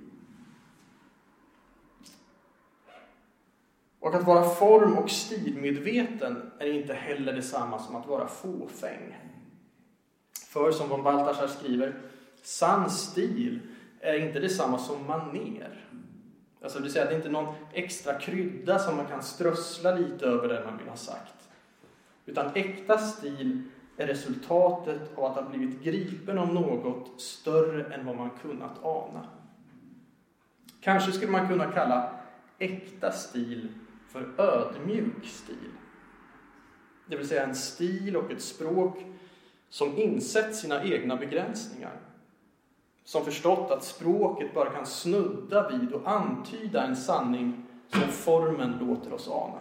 Och 3.99 4.15
att 4.15 4.23
vara 4.23 4.49
form 4.49 4.97
och 4.97 5.09
stilmedveten 5.09 6.51
är 6.59 6.67
inte 6.67 6.93
heller 6.93 7.33
detsamma 7.33 7.79
som 7.79 7.95
att 7.95 8.07
vara 8.07 8.27
fåfäng. 8.27 9.17
För 10.47 10.71
som 10.71 10.89
von 10.89 11.03
Balthasar 11.03 11.47
skriver, 11.47 12.01
sann 12.41 12.89
stil 12.89 13.59
är 13.99 14.27
inte 14.27 14.39
detsamma 14.39 14.77
som 14.77 15.07
maner. 15.07 15.90
Alltså 16.61 16.77
det 16.77 16.83
vill 16.83 16.93
säga, 16.93 17.05
det 17.05 17.11
är 17.11 17.15
inte 17.15 17.29
någon 17.29 17.55
extra 17.73 18.13
krydda 18.13 18.79
som 18.79 18.97
man 18.97 19.07
kan 19.07 19.23
strössla 19.23 19.95
lite 19.95 20.25
över 20.25 20.47
det 20.47 20.65
man 20.65 20.77
vill 20.77 20.87
ha 20.87 20.95
sagt. 20.95 21.49
Utan 22.25 22.51
äkta 22.55 22.97
stil 22.97 23.63
är 23.97 24.07
resultatet 24.07 25.17
av 25.17 25.25
att 25.25 25.35
ha 25.35 25.49
blivit 25.49 25.83
gripen 25.83 26.37
av 26.37 26.53
något 26.53 27.21
större 27.21 27.93
än 27.93 28.05
vad 28.05 28.15
man 28.15 28.29
kunnat 28.41 28.83
ana. 28.83 29.27
Kanske 30.81 31.11
skulle 31.11 31.31
man 31.31 31.47
kunna 31.47 31.71
kalla 31.71 32.11
äkta 32.59 33.11
stil 33.11 33.67
för 34.09 34.41
ödmjuk 34.41 35.25
stil. 35.25 35.71
Det 37.05 37.17
vill 37.17 37.27
säga 37.27 37.43
en 37.43 37.55
stil 37.55 38.17
och 38.17 38.31
ett 38.31 38.41
språk 38.41 39.05
som 39.69 39.97
insett 39.97 40.55
sina 40.55 40.83
egna 40.83 41.15
begränsningar 41.15 41.99
som 43.03 43.25
förstått 43.25 43.71
att 43.71 43.83
språket 43.83 44.53
bara 44.53 44.69
kan 44.69 44.85
snudda 44.85 45.69
vid 45.69 45.93
och 45.93 46.11
antyda 46.11 46.83
en 46.83 46.95
sanning 46.95 47.65
som 47.87 48.01
formen 48.01 48.77
låter 48.87 49.13
oss 49.13 49.27
ana. 49.27 49.59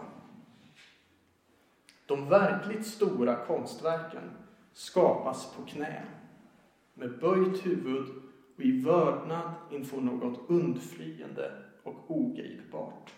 De 2.05 2.29
verkligt 2.29 2.87
stora 2.87 3.35
konstverken 3.35 4.31
skapas 4.73 5.53
på 5.55 5.63
knä, 5.63 6.03
med 6.93 7.19
böjt 7.19 7.65
huvud 7.65 8.07
och 8.55 8.61
i 8.61 8.81
vördnad 8.81 9.51
inför 9.71 10.01
något 10.01 10.49
undflyende 10.49 11.51
och 11.83 12.11
ogripbart. 12.11 13.13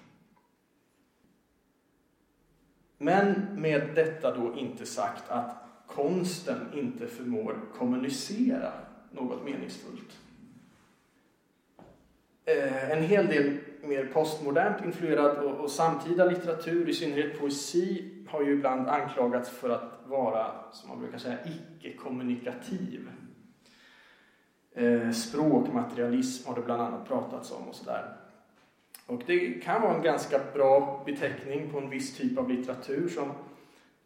Men 2.98 3.48
med 3.56 3.96
detta 3.96 4.38
då 4.38 4.56
inte 4.58 4.86
sagt 4.86 5.30
att 5.30 5.56
konsten 5.88 6.74
inte 6.74 7.08
förmår 7.08 7.60
kommunicera 7.78 8.72
något 9.14 9.46
meningsfullt. 9.46 10.20
Eh, 12.46 12.92
en 12.92 13.04
hel 13.04 13.28
del 13.28 13.58
mer 13.82 14.06
postmodernt 14.06 14.86
influerad 14.86 15.38
och, 15.38 15.60
och 15.60 15.72
samtida 15.72 16.26
litteratur, 16.26 16.90
i 16.90 16.94
synnerhet 16.94 17.40
poesi, 17.40 18.10
har 18.28 18.42
ju 18.42 18.54
ibland 18.54 18.88
anklagats 18.88 19.50
för 19.50 19.70
att 19.70 20.02
vara, 20.06 20.52
som 20.72 20.90
man 20.90 21.00
brukar 21.00 21.18
säga, 21.18 21.38
icke-kommunikativ. 21.46 23.10
Eh, 24.76 25.12
språkmaterialism 25.12 26.48
har 26.48 26.56
det 26.56 26.62
bland 26.62 26.82
annat 26.82 27.08
pratats 27.08 27.52
om 27.52 27.68
och 27.68 27.76
sådär. 27.76 28.16
Och 29.06 29.22
det 29.26 29.64
kan 29.64 29.82
vara 29.82 29.96
en 29.96 30.04
ganska 30.04 30.40
bra 30.54 31.04
beteckning 31.06 31.70
på 31.72 31.78
en 31.78 31.90
viss 31.90 32.18
typ 32.18 32.38
av 32.38 32.50
litteratur 32.50 33.10
som 33.10 33.32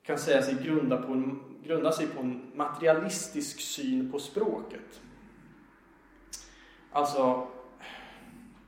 kan 0.04 0.18
säga 0.18 0.42
sig 0.42 0.56
grunda, 0.64 1.02
på 1.02 1.14
en, 1.14 1.40
grundar 1.68 1.92
sig 1.92 2.08
på 2.08 2.20
en 2.20 2.52
materialistisk 2.56 3.60
syn 3.60 4.12
på 4.12 4.20
språket. 4.20 5.02
Alltså, 6.92 7.48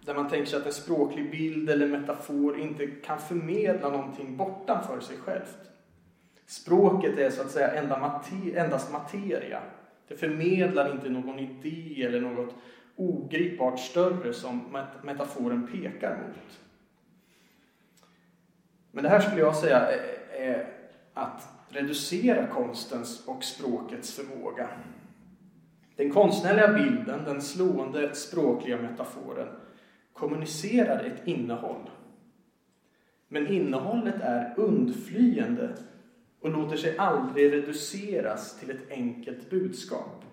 där 0.01 0.13
man 0.15 0.29
tänker 0.29 0.45
sig 0.45 0.59
att 0.59 0.65
en 0.65 0.73
språklig 0.73 1.31
bild 1.31 1.69
eller 1.69 1.87
metafor 1.87 2.59
inte 2.59 2.87
kan 2.87 3.19
förmedla 3.19 3.89
någonting 3.89 4.37
bortanför 4.37 4.99
sig 4.99 5.17
självt. 5.17 5.57
Språket 6.45 7.17
är 7.17 7.29
så 7.29 7.41
att 7.41 7.51
säga 7.51 7.73
endast 8.55 8.91
materia. 8.91 9.61
Det 10.07 10.15
förmedlar 10.15 10.91
inte 10.91 11.09
någon 11.09 11.39
idé 11.39 12.03
eller 12.03 12.21
något 12.21 12.55
ogripbart 12.95 13.79
större 13.79 14.33
som 14.33 14.77
metaforen 15.03 15.67
pekar 15.67 16.17
mot. 16.17 16.59
Men 18.91 19.03
det 19.03 19.09
här 19.09 19.19
skulle 19.19 19.41
jag 19.41 19.55
säga 19.55 19.87
är 20.31 20.73
att 21.13 21.58
reducera 21.69 22.47
konstens 22.47 23.23
och 23.27 23.43
språkets 23.43 24.13
förmåga. 24.13 24.69
Den 25.95 26.13
konstnärliga 26.13 26.73
bilden, 26.73 27.23
den 27.25 27.41
slående 27.41 28.15
språkliga 28.15 28.81
metaforen, 28.81 29.47
kommunicerar 30.13 31.03
ett 31.03 31.27
innehåll. 31.27 31.89
Men 33.27 33.47
innehållet 33.47 34.21
är 34.21 34.53
undflyende 34.57 35.75
och 36.39 36.49
låter 36.49 36.77
sig 36.77 36.97
aldrig 36.97 37.53
reduceras 37.53 38.59
till 38.59 38.71
ett 38.71 38.91
enkelt 38.91 39.49
budskap. 39.49 40.25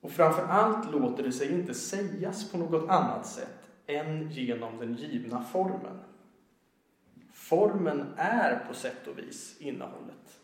Och 0.00 0.10
framför 0.10 0.42
allt 0.42 0.92
låter 0.92 1.22
det 1.22 1.32
sig 1.32 1.52
inte 1.52 1.74
sägas 1.74 2.50
på 2.50 2.58
något 2.58 2.90
annat 2.90 3.26
sätt 3.26 3.58
än 3.86 4.30
genom 4.30 4.78
den 4.78 4.94
givna 4.94 5.44
formen. 5.44 5.98
Formen 7.52 8.06
är 8.16 8.64
på 8.68 8.74
sätt 8.74 9.06
och 9.06 9.18
vis 9.18 9.56
innehållet. 9.60 10.40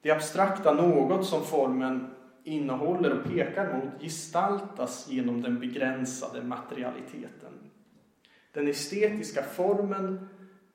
Det 0.00 0.10
abstrakta 0.10 0.74
något 0.74 1.26
som 1.26 1.42
formen 1.44 2.14
innehåller 2.44 3.18
och 3.18 3.24
pekar 3.24 3.72
mot 3.74 4.02
gestaltas 4.02 5.08
genom 5.08 5.42
den 5.42 5.60
begränsade 5.60 6.42
materialiteten. 6.42 7.52
Den 8.52 8.68
estetiska 8.68 9.42
formen, 9.42 10.28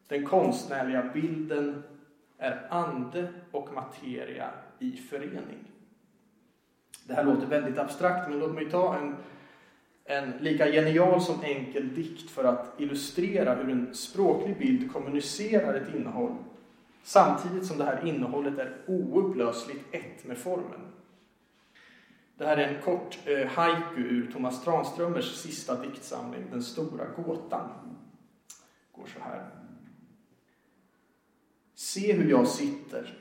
den 0.08 0.26
konstnärliga 0.26 1.10
bilden, 1.14 1.84
är 2.38 2.68
ande 2.70 3.28
och 3.52 3.74
materia 3.74 4.50
i 4.80 4.92
förening. 4.92 5.72
Det 7.08 7.14
här 7.14 7.24
låter 7.24 7.48
väldigt 7.48 7.78
abstrakt, 7.78 8.30
men 8.30 8.40
låt 8.40 8.56
mig 8.56 8.72
ta 8.72 8.98
en, 8.98 9.16
en 10.10 10.32
lika 10.40 10.72
genial 10.72 11.22
som 11.22 11.44
enkel 11.44 11.96
dikt 11.96 12.30
för 12.30 12.44
att 12.44 12.74
illustrera 12.78 13.56
hur 13.56 13.70
en 13.70 13.96
språklig 13.96 14.58
bild 14.58 14.94
kommunicerar 14.94 15.74
ett 15.74 15.96
innehåll 15.96 16.36
samtidigt 17.04 17.66
som 17.66 17.78
det 17.78 17.84
här 17.84 18.06
innehållet 18.06 18.60
är 18.60 18.78
oupplösligt 18.88 19.96
ett 19.96 20.26
med 20.26 20.38
formen. 20.38 20.82
Det 22.38 22.46
här 22.46 22.58
är 22.58 22.68
en 22.68 22.82
kort 22.82 23.20
eh, 23.26 23.48
haiku 23.48 24.02
ur 24.02 24.32
Thomas 24.32 24.64
Tranströmers 24.64 25.36
sista 25.36 25.82
diktsamling, 25.82 26.44
Den 26.52 26.64
stora 26.64 27.06
gåtan. 27.06 27.70
går 28.92 29.06
så 29.06 29.20
här. 29.20 29.50
Se 31.74 32.14
hur 32.14 32.30
jag 32.30 32.48
sitter 32.48 33.18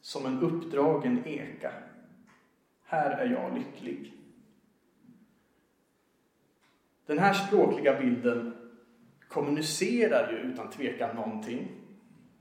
som 0.00 0.26
en 0.26 0.40
uppdragen 0.40 1.22
eka 1.26 1.72
här 2.84 3.10
är 3.10 3.30
jag 3.30 3.58
lycklig. 3.58 4.19
Den 7.10 7.18
här 7.18 7.34
språkliga 7.34 8.00
bilden 8.00 8.54
kommunicerar 9.28 10.32
ju 10.32 10.36
utan 10.38 10.70
tvekan 10.70 11.16
någonting. 11.16 11.68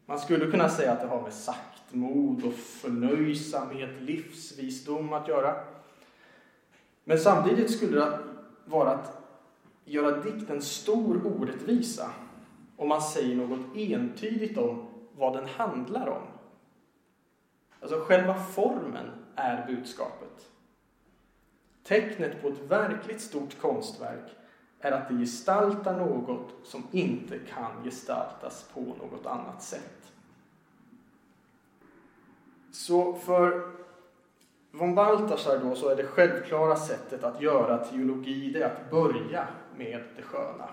Man 0.06 0.20
skulle 0.20 0.52
kunna 0.52 0.70
säga 0.70 0.92
att 0.92 1.02
det 1.02 1.08
har 1.08 1.22
med 1.22 1.34
saktmod 1.34 2.46
och 2.46 2.54
förnöjsamhet, 2.54 4.02
livsvisdom 4.02 5.14
att 5.14 5.28
göra. 5.28 5.56
Men 7.04 7.20
samtidigt 7.20 7.72
skulle 7.72 8.00
det 8.00 8.20
vara 8.66 8.90
att 8.90 9.22
göra 9.86 10.22
dikten 10.22 10.62
stor 10.62 11.22
orättvisa 11.26 12.12
om 12.78 12.88
man 12.88 13.02
säger 13.02 13.36
något 13.36 13.76
entydigt 13.76 14.58
om 14.58 14.88
vad 15.18 15.34
den 15.34 15.48
handlar 15.48 16.08
om. 16.08 16.24
Alltså 17.82 18.00
själva 18.00 18.34
formen 18.34 19.10
är 19.36 19.68
budskapet. 19.68 20.50
Tecknet 21.84 22.42
på 22.42 22.48
ett 22.48 22.60
verkligt 22.68 23.22
stort 23.22 23.62
konstverk 23.62 24.36
är 24.80 24.92
att 24.92 25.10
det 25.10 25.16
gestaltar 25.16 25.98
något 25.98 26.54
som 26.64 26.84
inte 26.92 27.40
kan 27.40 27.84
gestaltas 27.84 28.70
på 28.74 28.80
något 28.82 29.26
annat 29.26 29.64
sätt. 29.64 30.12
Så 32.72 33.14
för 33.14 33.72
von 34.72 34.96
Balthasar 34.96 35.60
då 35.64 35.76
så 35.76 35.90
är 35.90 35.96
det 35.96 36.04
självklara 36.04 36.76
sättet 36.76 37.24
att 37.24 37.42
göra 37.42 37.78
teologi 37.78 38.52
det 38.54 38.62
är 38.62 38.66
att 38.66 38.92
börja 38.92 39.48
med 39.78 40.04
det 40.16 40.22
sköna. 40.22 40.70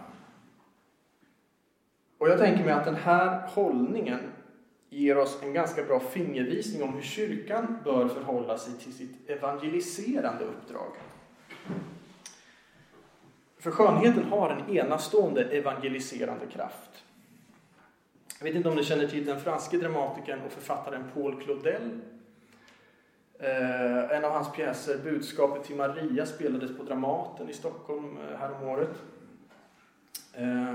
Och 2.19 2.29
jag 2.29 2.39
tänker 2.39 2.65
mig 2.65 2.75
att 2.75 2.85
den 2.85 2.95
här 2.95 3.49
hållningen 3.49 4.21
ger 4.89 5.19
oss 5.19 5.43
en 5.43 5.53
ganska 5.53 5.85
bra 5.85 6.01
fingervisning 6.01 6.83
om 6.83 6.93
hur 6.93 7.03
kyrkan 7.03 7.79
bör 7.85 8.09
förhålla 8.09 8.59
sig 8.59 8.73
till 8.75 8.93
sitt 8.93 9.31
evangeliserande 9.31 10.45
uppdrag. 10.45 10.93
För 13.67 13.73
skönheten 13.73 14.25
har 14.25 14.51
en 14.51 14.77
enastående 14.77 15.45
evangeliserande 15.45 16.47
kraft. 16.47 17.05
Jag 18.39 18.45
vet 18.45 18.55
inte 18.55 18.69
om 18.69 18.75
ni 18.75 18.85
känner 18.85 19.07
till 19.07 19.25
den 19.25 19.41
franske 19.41 19.77
dramatikern 19.77 20.41
och 20.47 20.53
författaren 20.53 21.05
Paul 21.15 21.43
Claudel. 21.43 22.01
Eh, 23.39 24.17
en 24.17 24.25
av 24.25 24.33
hans 24.33 24.53
pjäser, 24.53 24.99
Budskapet 25.05 25.65
till 25.65 25.77
Maria, 25.77 26.27
spelades 26.27 26.77
på 26.77 26.83
Dramaten 26.83 27.51
i 27.51 27.53
Stockholm 27.53 28.19
eh, 28.19 28.39
häromåret. 28.39 28.95
Eh, 30.33 30.75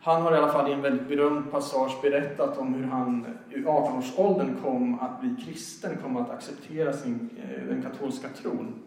han 0.00 0.22
har 0.22 0.32
i 0.32 0.36
alla 0.36 0.52
fall 0.52 0.70
i 0.70 0.72
en 0.72 0.82
väldigt 0.82 1.08
berömd 1.08 1.50
passage 1.50 1.98
berättat 2.02 2.58
om 2.58 2.74
hur 2.74 2.84
han 2.84 3.38
i 3.50 3.56
18-årsåldern 3.56 4.56
kom 4.62 5.00
att 5.00 5.20
bli 5.20 5.36
kristen, 5.44 5.96
kom 6.02 6.16
att 6.16 6.30
acceptera 6.30 6.92
sin, 6.92 7.30
den 7.68 7.82
katolska 7.82 8.28
tron. 8.28 8.82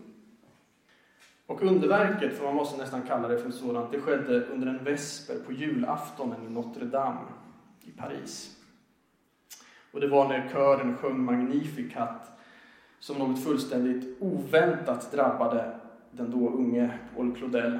Och 1.51 1.63
underverket, 1.63 2.37
för 2.37 2.45
man 2.45 2.55
måste 2.55 2.77
nästan 2.77 3.01
kalla 3.01 3.27
det 3.27 3.39
för 3.39 3.51
sådant, 3.51 3.91
det 3.91 4.01
skedde 4.01 4.45
under 4.45 4.67
en 4.67 4.83
vesper 4.83 5.35
på 5.45 5.51
julaftonen 5.51 6.47
i 6.47 6.49
Notre 6.49 6.85
Dame 6.85 7.27
i 7.81 7.91
Paris. 7.91 8.57
Och 9.91 9.99
det 9.99 10.07
var 10.07 10.27
när 10.27 10.49
kören 10.49 10.97
sjöng 10.97 11.23
Magnificat 11.23 12.39
som 12.99 13.17
något 13.17 13.43
fullständigt 13.43 14.17
oväntat 14.19 15.11
drabbade 15.11 15.79
den 16.11 16.31
då 16.31 16.49
unge 16.49 16.99
Paul 17.15 17.35
Claudel. 17.35 17.79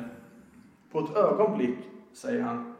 På 0.92 1.00
ett 1.00 1.16
ögonblick, 1.16 1.78
säger 2.14 2.42
han, 2.42 2.76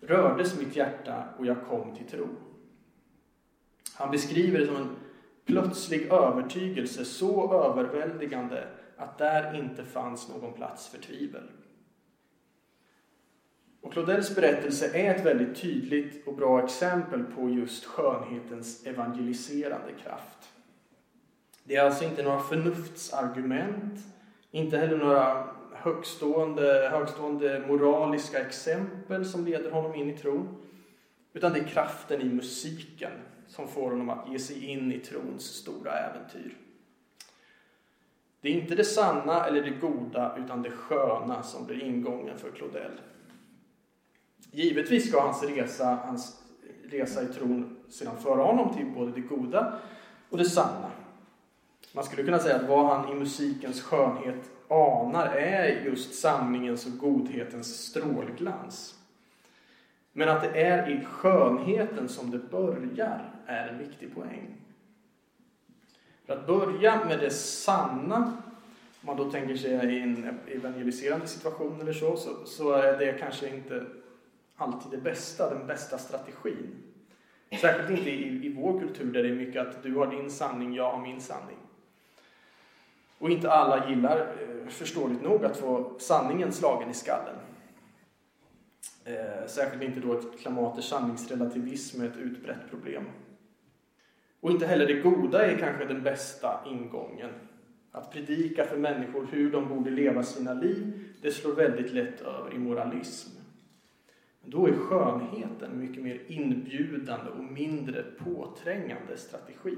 rördes 0.00 0.58
mitt 0.58 0.76
hjärta 0.76 1.24
och 1.38 1.46
jag 1.46 1.56
kom 1.68 1.94
till 1.96 2.06
tro. 2.06 2.26
Han 3.94 4.10
beskriver 4.10 4.58
det 4.58 4.66
som 4.66 4.76
en 4.76 4.96
plötslig 5.44 6.12
övertygelse 6.12 7.04
så 7.04 7.54
överväldigande 7.64 8.64
att 8.96 9.18
där 9.18 9.54
inte 9.54 9.84
fanns 9.84 10.28
någon 10.28 10.52
plats 10.52 10.88
för 10.88 10.98
tvivel. 10.98 11.42
Och 13.80 13.92
Claudels 13.92 14.34
berättelse 14.34 14.98
är 14.98 15.14
ett 15.14 15.26
väldigt 15.26 15.60
tydligt 15.60 16.26
och 16.26 16.34
bra 16.34 16.64
exempel 16.64 17.24
på 17.24 17.50
just 17.50 17.84
skönhetens 17.84 18.86
evangeliserande 18.86 19.92
kraft. 20.02 20.48
Det 21.64 21.76
är 21.76 21.84
alltså 21.84 22.04
inte 22.04 22.22
några 22.22 22.40
förnuftsargument, 22.40 24.00
inte 24.50 24.78
heller 24.78 24.98
några 24.98 25.46
högstående, 25.72 26.88
högstående 26.92 27.64
moraliska 27.68 28.40
exempel 28.46 29.24
som 29.24 29.44
leder 29.44 29.70
honom 29.70 29.94
in 29.94 30.10
i 30.10 30.18
tron. 30.18 30.56
Utan 31.32 31.52
det 31.52 31.58
är 31.58 31.64
kraften 31.64 32.20
i 32.20 32.24
musiken, 32.24 33.12
som 33.48 33.68
får 33.68 33.90
honom 33.90 34.10
att 34.10 34.32
ge 34.32 34.38
sig 34.38 34.64
in 34.64 34.92
i 34.92 34.98
trons 34.98 35.44
stora 35.44 35.92
äventyr. 35.92 36.56
Det 38.44 38.50
är 38.50 38.60
inte 38.60 38.74
det 38.74 38.84
sanna 38.84 39.46
eller 39.46 39.62
det 39.62 39.70
goda 39.70 40.36
utan 40.44 40.62
det 40.62 40.70
sköna 40.70 41.42
som 41.42 41.66
blir 41.66 41.82
ingången 41.82 42.38
för 42.38 42.50
Claudel. 42.50 42.90
Givetvis 44.50 45.08
ska 45.08 45.20
hans 45.20 45.42
resa, 45.42 45.98
hans 46.04 46.42
resa 46.84 47.22
i 47.22 47.26
tron 47.26 47.76
sedan 47.88 48.16
föra 48.22 48.42
honom 48.42 48.74
till 48.74 48.86
både 48.86 49.12
det 49.12 49.20
goda 49.20 49.78
och 50.30 50.38
det 50.38 50.44
sanna. 50.44 50.90
Man 51.92 52.04
skulle 52.04 52.22
kunna 52.22 52.38
säga 52.38 52.56
att 52.56 52.68
vad 52.68 52.86
han 52.86 53.12
i 53.12 53.14
musikens 53.14 53.82
skönhet 53.82 54.50
anar 54.68 55.26
är 55.26 55.84
just 55.84 56.14
sanningens 56.14 56.86
och 56.86 56.98
godhetens 56.98 57.86
strålglans. 57.86 58.94
Men 60.12 60.28
att 60.28 60.42
det 60.42 60.62
är 60.62 60.90
i 60.90 61.04
skönheten 61.04 62.08
som 62.08 62.30
det 62.30 62.50
börjar 62.50 63.32
är 63.46 63.68
en 63.68 63.78
viktig 63.78 64.14
poäng. 64.14 64.63
För 66.26 66.36
att 66.36 66.46
börja 66.46 67.04
med 67.04 67.20
det 67.20 67.30
sanna, 67.30 68.16
om 69.00 69.06
man 69.06 69.16
då 69.16 69.30
tänker 69.30 69.56
sig 69.56 69.70
i 69.70 70.00
en 70.00 70.38
evangeliserande 70.48 71.26
situation 71.26 71.80
eller 71.80 71.92
så, 71.92 72.16
så, 72.16 72.44
så 72.44 72.72
är 72.72 72.98
det 72.98 73.12
kanske 73.12 73.48
inte 73.48 73.86
alltid 74.56 74.90
det 74.90 75.04
bästa, 75.04 75.54
den 75.54 75.66
bästa 75.66 75.98
strategin. 75.98 76.82
Särskilt 77.60 77.98
inte 77.98 78.10
i, 78.10 78.46
i 78.46 78.54
vår 78.54 78.80
kultur 78.80 79.12
där 79.12 79.22
det 79.22 79.28
är 79.28 79.34
mycket 79.34 79.66
att 79.66 79.82
du 79.82 79.94
har 79.94 80.06
din 80.06 80.30
sanning, 80.30 80.74
jag 80.74 80.92
har 80.92 81.00
min 81.00 81.20
sanning. 81.20 81.56
Och 83.18 83.30
inte 83.30 83.50
alla 83.50 83.88
gillar, 83.88 84.18
eh, 84.18 84.68
förståeligt 84.68 85.22
nog, 85.22 85.44
att 85.44 85.56
få 85.56 85.92
sanningen 85.98 86.52
slagen 86.52 86.90
i 86.90 86.94
skallen. 86.94 87.36
Eh, 89.04 89.46
särskilt 89.46 89.82
inte 89.82 90.00
då 90.00 90.18
ett 90.18 90.40
klimat 90.40 90.74
där 90.74 90.82
sanningsrelativism 90.82 92.02
är 92.02 92.06
ett 92.06 92.16
utbrett 92.16 92.70
problem. 92.70 93.04
Och 94.44 94.50
inte 94.50 94.66
heller 94.66 94.86
det 94.86 95.00
goda 95.00 95.46
är 95.46 95.58
kanske 95.58 95.84
den 95.84 96.02
bästa 96.02 96.60
ingången. 96.66 97.30
Att 97.92 98.12
predika 98.12 98.64
för 98.64 98.76
människor 98.76 99.28
hur 99.30 99.52
de 99.52 99.68
borde 99.68 99.90
leva 99.90 100.22
sina 100.22 100.54
liv, 100.54 101.04
det 101.22 101.30
slår 101.30 101.52
väldigt 101.52 101.92
lätt 101.92 102.20
över 102.20 102.54
i 102.54 102.58
moralism. 102.58 103.30
Men 104.40 104.50
då 104.50 104.66
är 104.66 104.72
skönheten 104.72 105.72
en 105.72 105.80
mycket 105.80 106.02
mer 106.02 106.20
inbjudande 106.26 107.30
och 107.30 107.44
mindre 107.44 108.02
påträngande 108.02 109.16
strategi. 109.16 109.76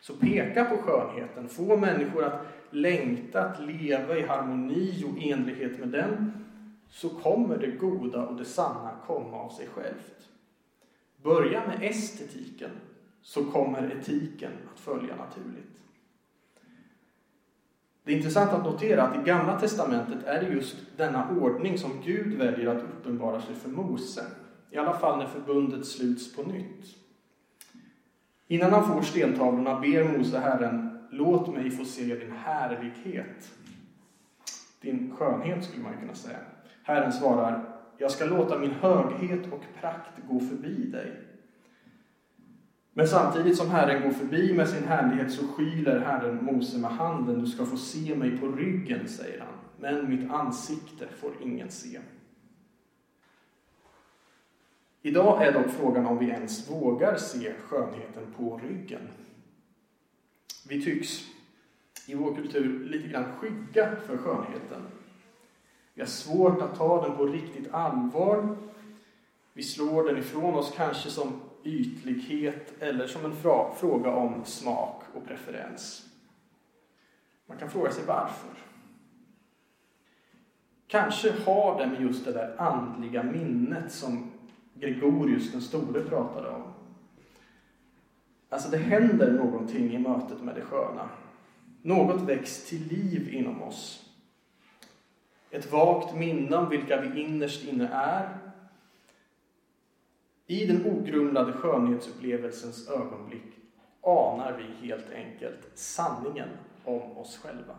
Så 0.00 0.16
peka 0.16 0.64
på 0.64 0.76
skönheten, 0.76 1.48
få 1.48 1.76
människor 1.76 2.24
att 2.24 2.46
längta 2.70 3.44
att 3.44 3.66
leva 3.66 4.16
i 4.16 4.22
harmoni 4.22 5.04
och 5.04 5.22
enlighet 5.22 5.78
med 5.78 5.88
den, 5.88 6.32
så 6.90 7.08
kommer 7.08 7.58
det 7.58 7.70
goda 7.70 8.26
och 8.26 8.36
det 8.36 8.44
sanna 8.44 8.90
komma 9.06 9.36
av 9.36 9.48
sig 9.48 9.66
självt. 9.66 10.28
Börja 11.22 11.66
med 11.66 11.90
estetiken, 11.90 12.70
så 13.26 13.44
kommer 13.44 13.96
etiken 13.98 14.52
att 14.72 14.80
följa 14.80 15.16
naturligt. 15.16 15.80
Det 18.04 18.12
är 18.12 18.16
intressant 18.16 18.52
att 18.52 18.64
notera 18.64 19.02
att 19.02 19.16
i 19.16 19.22
Gamla 19.24 19.60
Testamentet 19.60 20.24
är 20.24 20.42
det 20.42 20.48
just 20.48 20.76
denna 20.96 21.30
ordning 21.30 21.78
som 21.78 21.90
Gud 22.04 22.38
väljer 22.38 22.66
att 22.66 22.82
uppenbara 22.82 23.40
sig 23.40 23.54
för 23.54 23.68
Mose. 23.68 24.24
I 24.70 24.76
alla 24.76 24.98
fall 24.98 25.18
när 25.18 25.26
förbundet 25.26 25.86
sluts 25.86 26.36
på 26.36 26.42
nytt. 26.42 26.96
Innan 28.46 28.72
han 28.72 28.84
får 28.84 29.02
stentavlorna 29.02 29.80
ber 29.80 30.18
Mose 30.18 30.38
Herren, 30.38 30.98
låt 31.10 31.54
mig 31.54 31.70
få 31.70 31.84
se 31.84 32.14
din 32.14 32.32
härlighet. 32.32 33.52
Din 34.80 35.16
skönhet 35.16 35.64
skulle 35.64 35.82
man 35.82 36.00
kunna 36.00 36.14
säga. 36.14 36.38
Herren 36.82 37.12
svarar, 37.12 37.64
jag 37.98 38.10
ska 38.10 38.24
låta 38.24 38.58
min 38.58 38.70
höghet 38.70 39.52
och 39.52 39.64
prakt 39.80 40.28
gå 40.28 40.40
förbi 40.40 40.90
dig. 40.90 41.25
Men 42.98 43.08
samtidigt 43.08 43.56
som 43.56 43.70
Herren 43.70 44.02
går 44.02 44.10
förbi 44.10 44.52
med 44.52 44.68
sin 44.68 44.84
härlighet 44.84 45.32
så 45.32 45.46
skyler 45.46 46.00
Herren 46.00 46.44
Mose 46.44 46.78
med 46.78 46.90
handen. 46.90 47.40
Du 47.40 47.46
ska 47.46 47.64
få 47.64 47.76
se 47.76 48.14
mig 48.14 48.38
på 48.38 48.46
ryggen, 48.46 49.08
säger 49.08 49.40
han. 49.40 49.54
Men 49.76 50.10
mitt 50.10 50.30
ansikte 50.30 51.08
får 51.20 51.32
ingen 51.42 51.70
se. 51.70 52.00
Idag 55.02 55.46
är 55.46 55.52
dock 55.52 55.70
frågan 55.70 56.06
om 56.06 56.18
vi 56.18 56.26
ens 56.26 56.70
vågar 56.70 57.16
se 57.16 57.52
skönheten 57.52 58.34
på 58.36 58.60
ryggen. 58.64 59.08
Vi 60.68 60.82
tycks 60.82 61.24
i 62.06 62.14
vår 62.14 62.34
kultur 62.34 62.84
lite 62.84 63.08
grann 63.08 63.32
skygga 63.38 63.96
för 64.06 64.16
skönheten. 64.16 64.82
Vi 65.94 66.02
har 66.02 66.08
svårt 66.08 66.62
att 66.62 66.78
ta 66.78 67.08
den 67.08 67.16
på 67.16 67.26
riktigt 67.26 67.74
allvar. 67.74 68.56
Vi 69.52 69.62
slår 69.62 70.04
den 70.04 70.18
ifrån 70.18 70.54
oss 70.54 70.72
kanske 70.76 71.10
som 71.10 71.40
ytlighet 71.66 72.82
eller 72.82 73.06
som 73.06 73.24
en 73.24 73.36
fråga 73.78 74.10
om 74.10 74.44
smak 74.44 75.02
och 75.14 75.26
preferens. 75.26 76.06
Man 77.46 77.58
kan 77.58 77.70
fråga 77.70 77.90
sig 77.90 78.04
varför. 78.06 78.50
Kanske 80.86 81.32
har 81.44 81.78
det 81.78 81.86
med 81.86 82.02
just 82.02 82.24
det 82.24 82.32
där 82.32 82.54
andliga 82.58 83.22
minnet 83.22 83.92
som 83.92 84.30
Gregorius 84.74 85.52
den 85.52 85.60
store 85.60 86.00
pratade 86.02 86.48
om. 86.48 86.62
Alltså 88.48 88.70
det 88.70 88.78
händer 88.78 89.32
någonting 89.32 89.94
i 89.94 89.98
mötet 89.98 90.42
med 90.42 90.54
det 90.54 90.60
sköna. 90.60 91.08
Något 91.82 92.22
väcks 92.22 92.68
till 92.68 92.86
liv 92.86 93.34
inom 93.34 93.62
oss. 93.62 94.10
Ett 95.50 95.72
vagt 95.72 96.14
minne 96.14 96.56
om 96.56 96.68
vilka 96.68 97.00
vi 97.00 97.20
innerst 97.20 97.64
inne 97.64 97.88
är. 97.92 98.45
I 100.46 100.66
den 100.66 100.86
ogrumlade 100.86 101.52
skönhetsupplevelsens 101.52 102.88
ögonblick 102.90 103.58
anar 104.02 104.52
vi 104.58 104.86
helt 104.86 105.12
enkelt 105.12 105.70
sanningen 105.74 106.48
om 106.84 107.18
oss 107.18 107.38
själva. 107.42 107.76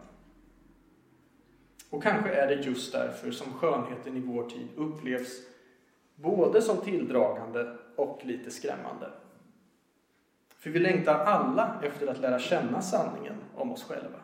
Och 1.90 2.04
kanske 2.04 2.30
är 2.30 2.48
det 2.48 2.64
just 2.64 2.92
därför 2.92 3.32
som 3.32 3.54
skönheten 3.54 4.18
i 4.18 4.20
vår 4.20 4.50
tid 4.50 4.68
upplevs 4.76 5.42
både 6.16 6.62
som 6.62 6.78
tilldragande 6.78 7.78
och 7.96 8.20
lite 8.24 8.52
skrämmande. 8.52 9.12
För 10.58 10.70
vi 10.70 10.80
längtar 10.80 11.16
alla 11.16 11.82
efter 11.84 12.08
att 12.08 12.20
lära 12.20 12.40
känna 12.40 12.82
sanningen 12.82 13.36
om 13.56 13.72
oss 13.72 13.84
själva. 13.84 14.20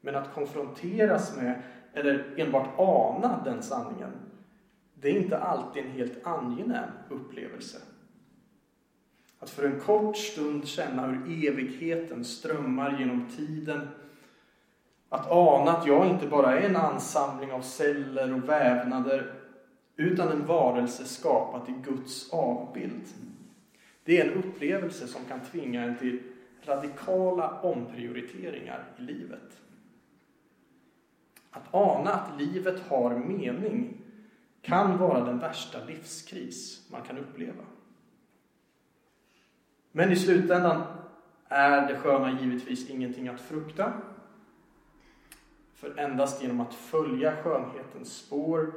Men 0.00 0.14
att 0.14 0.34
konfronteras 0.34 1.36
med, 1.36 1.62
eller 1.92 2.34
enbart 2.36 2.68
ana 2.78 3.40
den 3.44 3.62
sanningen, 3.62 4.10
det 5.04 5.10
är 5.10 5.22
inte 5.22 5.38
alltid 5.38 5.84
en 5.84 5.90
helt 5.90 6.26
angenäm 6.26 6.90
upplevelse. 7.08 7.78
Att 9.38 9.50
för 9.50 9.64
en 9.64 9.80
kort 9.80 10.16
stund 10.16 10.66
känna 10.66 11.06
hur 11.06 11.48
evigheten 11.48 12.24
strömmar 12.24 12.98
genom 12.98 13.30
tiden. 13.36 13.88
Att 15.08 15.30
ana 15.30 15.70
att 15.70 15.86
jag 15.86 16.06
inte 16.06 16.26
bara 16.26 16.58
är 16.58 16.68
en 16.68 16.76
ansamling 16.76 17.52
av 17.52 17.60
celler 17.62 18.34
och 18.34 18.48
vävnader 18.48 19.34
utan 19.96 20.28
en 20.28 20.46
varelse 20.46 21.04
skapad 21.04 21.68
i 21.68 21.90
Guds 21.90 22.32
avbild. 22.32 23.04
Det 24.04 24.20
är 24.20 24.30
en 24.30 24.44
upplevelse 24.44 25.06
som 25.06 25.24
kan 25.24 25.40
tvinga 25.40 25.82
en 25.82 25.98
till 25.98 26.22
radikala 26.62 27.60
omprioriteringar 27.60 28.84
i 28.98 29.02
livet. 29.02 29.60
Att 31.50 31.74
ana 31.74 32.10
att 32.10 32.40
livet 32.40 32.80
har 32.88 33.18
mening 33.18 34.03
kan 34.64 34.98
vara 34.98 35.24
den 35.24 35.38
värsta 35.38 35.84
livskris 35.84 36.86
man 36.90 37.02
kan 37.02 37.18
uppleva. 37.18 37.64
Men 39.92 40.12
i 40.12 40.16
slutändan 40.16 40.82
är 41.48 41.88
det 41.88 41.98
sköna 41.98 42.40
givetvis 42.40 42.90
ingenting 42.90 43.28
att 43.28 43.40
frukta. 43.40 43.92
För 45.74 45.98
endast 45.98 46.42
genom 46.42 46.60
att 46.60 46.74
följa 46.74 47.42
skönhetens 47.42 48.16
spår 48.16 48.72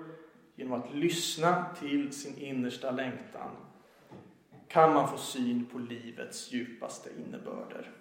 genom 0.55 0.81
att 0.81 0.93
lyssna 0.93 1.65
till 1.79 2.13
sin 2.13 2.37
innersta 2.37 2.91
längtan 2.91 3.49
kan 4.67 4.93
man 4.93 5.09
få 5.09 5.17
syn 5.17 5.65
på 5.65 5.79
livets 5.79 6.51
djupaste 6.51 7.09
innebörder. 7.27 7.91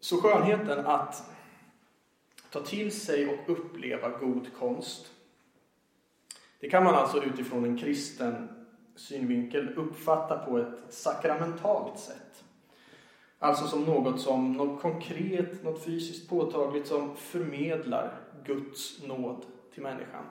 Så 0.00 0.20
skönheten 0.20 0.86
att 0.86 1.30
ta 2.52 2.60
till 2.60 2.92
sig 2.92 3.28
och 3.28 3.50
uppleva 3.50 4.08
god 4.08 4.46
konst 4.58 5.12
det 6.62 6.68
kan 6.68 6.84
man 6.84 6.94
alltså 6.94 7.24
utifrån 7.24 7.64
en 7.64 7.78
kristen 7.78 8.48
synvinkel 8.96 9.68
uppfatta 9.68 10.38
på 10.38 10.58
ett 10.58 10.94
sakramentalt 10.94 11.98
sätt. 11.98 12.44
Alltså 13.38 13.66
som 13.66 13.84
något 13.84 14.20
som 14.20 14.52
något 14.52 14.82
konkret, 14.82 15.64
något 15.64 15.84
fysiskt 15.84 16.28
påtagligt 16.28 16.86
som 16.86 17.16
förmedlar 17.16 18.20
Guds 18.44 19.02
nåd 19.06 19.44
till 19.74 19.82
människan. 19.82 20.24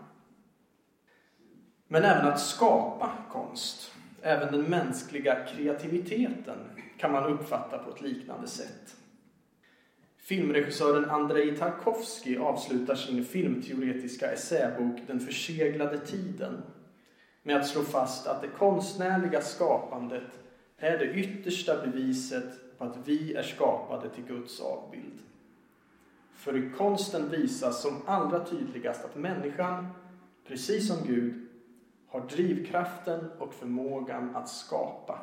Men 1.88 2.04
även 2.04 2.28
att 2.28 2.42
skapa 2.42 3.12
konst, 3.32 3.92
även 4.22 4.52
den 4.52 4.64
mänskliga 4.64 5.46
kreativiteten 5.46 6.58
kan 6.98 7.12
man 7.12 7.34
uppfatta 7.34 7.78
på 7.78 7.90
ett 7.90 8.02
liknande 8.02 8.48
sätt. 8.48 8.96
Filmregissören 10.24 11.10
Andrei 11.10 11.58
Tarkovsky 11.58 12.38
avslutar 12.38 12.96
sin 12.96 13.26
filmteoretiska 13.26 14.32
essäbok 14.32 15.00
Den 15.08 15.20
förseglade 15.20 15.98
tiden 15.98 16.62
med 17.44 17.56
att 17.58 17.68
slå 17.68 17.82
fast 17.82 18.28
att 18.28 18.42
det 18.42 18.48
konstnärliga 18.48 19.42
skapandet 19.42 20.40
är 20.78 20.98
det 20.98 21.14
yttersta 21.14 21.86
beviset 21.86 22.78
på 22.78 22.84
att 22.84 22.98
vi 23.06 23.34
är 23.34 23.44
skapade 23.44 24.10
till 24.10 24.24
Guds 24.24 24.62
avbild. 24.62 25.20
För 26.36 26.58
i 26.58 26.70
konsten 26.78 27.30
visas 27.30 27.82
som 27.82 28.02
allra 28.06 28.46
tydligast 28.46 29.06
att 29.06 29.16
människan, 29.16 29.88
precis 30.48 30.88
som 30.88 30.98
Gud, 31.08 31.48
har 32.08 32.22
drivkraften 32.22 33.32
och 33.40 33.54
förmågan 33.54 34.36
att 34.36 34.50
skapa. 34.50 35.20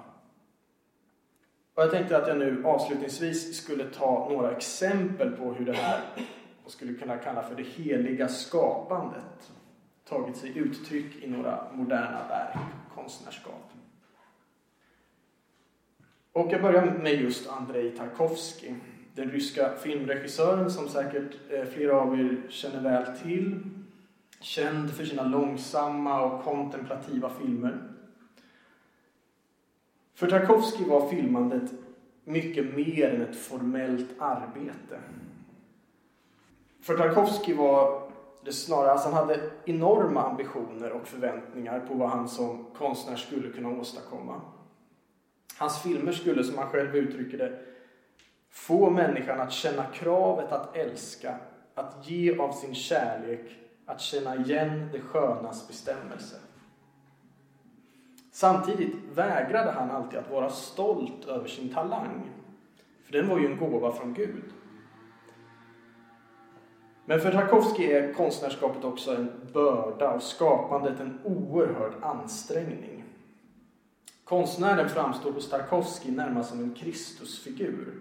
Och 1.79 1.85
jag 1.85 1.91
tänkte 1.91 2.17
att 2.17 2.29
jag 2.29 2.39
nu 2.39 2.63
avslutningsvis 2.65 3.57
skulle 3.57 3.85
ta 3.85 4.29
några 4.31 4.51
exempel 4.51 5.31
på 5.31 5.53
hur 5.53 5.67
det 5.67 5.73
här 5.73 6.01
och 6.65 6.71
skulle 6.71 6.95
kunna 6.95 7.17
kalla 7.17 7.43
för 7.43 7.55
det 7.55 7.63
heliga 7.63 8.29
skapandet 8.29 9.51
tagit 10.09 10.37
sig 10.37 10.59
uttryck 10.59 11.23
i 11.23 11.31
några 11.31 11.65
moderna 11.73 12.29
verk, 12.29 12.57
och 12.87 12.95
konstnärskap. 12.95 13.71
Och 16.33 16.53
jag 16.53 16.63
börjar 16.63 16.87
med 16.87 17.21
just 17.21 17.51
Andrei 17.51 17.91
Tarkovsky, 17.91 18.75
den 19.15 19.31
ryska 19.31 19.71
filmregissören 19.77 20.71
som 20.71 20.89
säkert 20.89 21.37
eh, 21.51 21.65
flera 21.65 22.01
av 22.01 22.21
er 22.21 22.43
känner 22.49 22.81
väl 22.81 23.17
till. 23.17 23.61
Känd 24.41 24.91
för 24.91 25.05
sina 25.05 25.23
långsamma 25.23 26.23
och 26.23 26.45
kontemplativa 26.45 27.31
filmer. 27.31 27.88
För 30.19 30.27
Tarkovsky 30.27 30.85
var 30.85 31.09
filmandet 31.09 31.73
mycket 32.25 32.77
mer 32.77 33.15
än 33.15 33.23
ett 33.23 33.37
formellt 33.37 34.09
arbete. 34.19 35.01
För 36.81 36.97
Tarkovsky 36.97 37.55
var 37.55 38.11
det 38.45 38.53
snarare, 38.53 38.93
alltså 38.93 39.09
han 39.09 39.29
hade 39.29 39.51
enorma 39.65 40.23
ambitioner 40.23 40.93
och 40.93 41.09
förväntningar 41.09 41.81
på 41.81 41.95
vad 41.95 42.09
han 42.09 42.29
som 42.29 42.67
konstnär 42.79 43.17
skulle 43.17 43.53
kunna 43.53 43.69
åstadkomma. 43.69 44.41
Hans 45.59 45.83
filmer 45.83 46.13
skulle, 46.13 46.45
som 46.45 46.59
han 46.59 46.69
själv 46.69 46.97
uttrycker 46.97 47.39
det, 47.39 47.59
få 48.51 48.91
människan 48.91 49.41
att 49.41 49.53
känna 49.53 49.85
kravet 49.85 50.53
att 50.53 50.77
älska, 50.77 51.37
att 51.75 52.09
ge 52.09 52.39
av 52.39 52.53
sin 52.53 52.75
kärlek, 52.75 53.59
att 53.87 54.01
känna 54.01 54.37
igen 54.37 54.89
det 54.93 55.01
skönas 55.01 55.69
bestämmelse. 55.69 56.37
Samtidigt 58.39 58.95
vägrade 59.15 59.71
han 59.71 59.91
alltid 59.91 60.19
att 60.19 60.31
vara 60.31 60.51
stolt 60.51 61.25
över 61.25 61.49
sin 61.49 61.69
talang, 61.69 62.31
för 63.05 63.13
den 63.13 63.29
var 63.29 63.39
ju 63.39 63.47
en 63.47 63.57
gåva 63.57 63.93
från 63.93 64.15
Gud. 64.15 64.45
Men 67.05 67.21
för 67.21 67.33
Tarkovsky 67.33 67.93
är 67.93 68.13
konstnärskapet 68.13 68.85
också 68.85 69.15
en 69.15 69.31
börda 69.53 70.11
och 70.11 70.23
skapandet 70.23 71.01
en 71.01 71.19
oerhörd 71.25 71.93
ansträngning. 72.03 73.05
Konstnären 74.25 74.89
framstår 74.89 75.33
hos 75.33 75.51
Tarkovsky 75.51 76.11
närmast 76.11 76.51
som 76.51 76.61
en 76.61 76.75
Kristusfigur. 76.75 77.95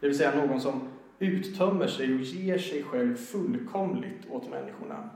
Det 0.00 0.06
vill 0.06 0.18
säga 0.18 0.46
någon 0.46 0.60
som 0.60 0.88
uttömmer 1.18 1.86
sig 1.86 2.14
och 2.14 2.20
ger 2.20 2.58
sig 2.58 2.82
själv 2.82 3.16
fullkomligt 3.16 4.30
åt 4.30 4.50
människorna. 4.50 5.10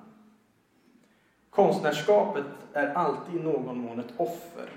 Konstnärskapet 1.61 2.44
är 2.73 2.94
alltid 2.94 3.40
i 3.40 3.42
någon 3.42 3.79
mån 3.79 4.01
ett 4.01 4.14
offer 4.16 4.70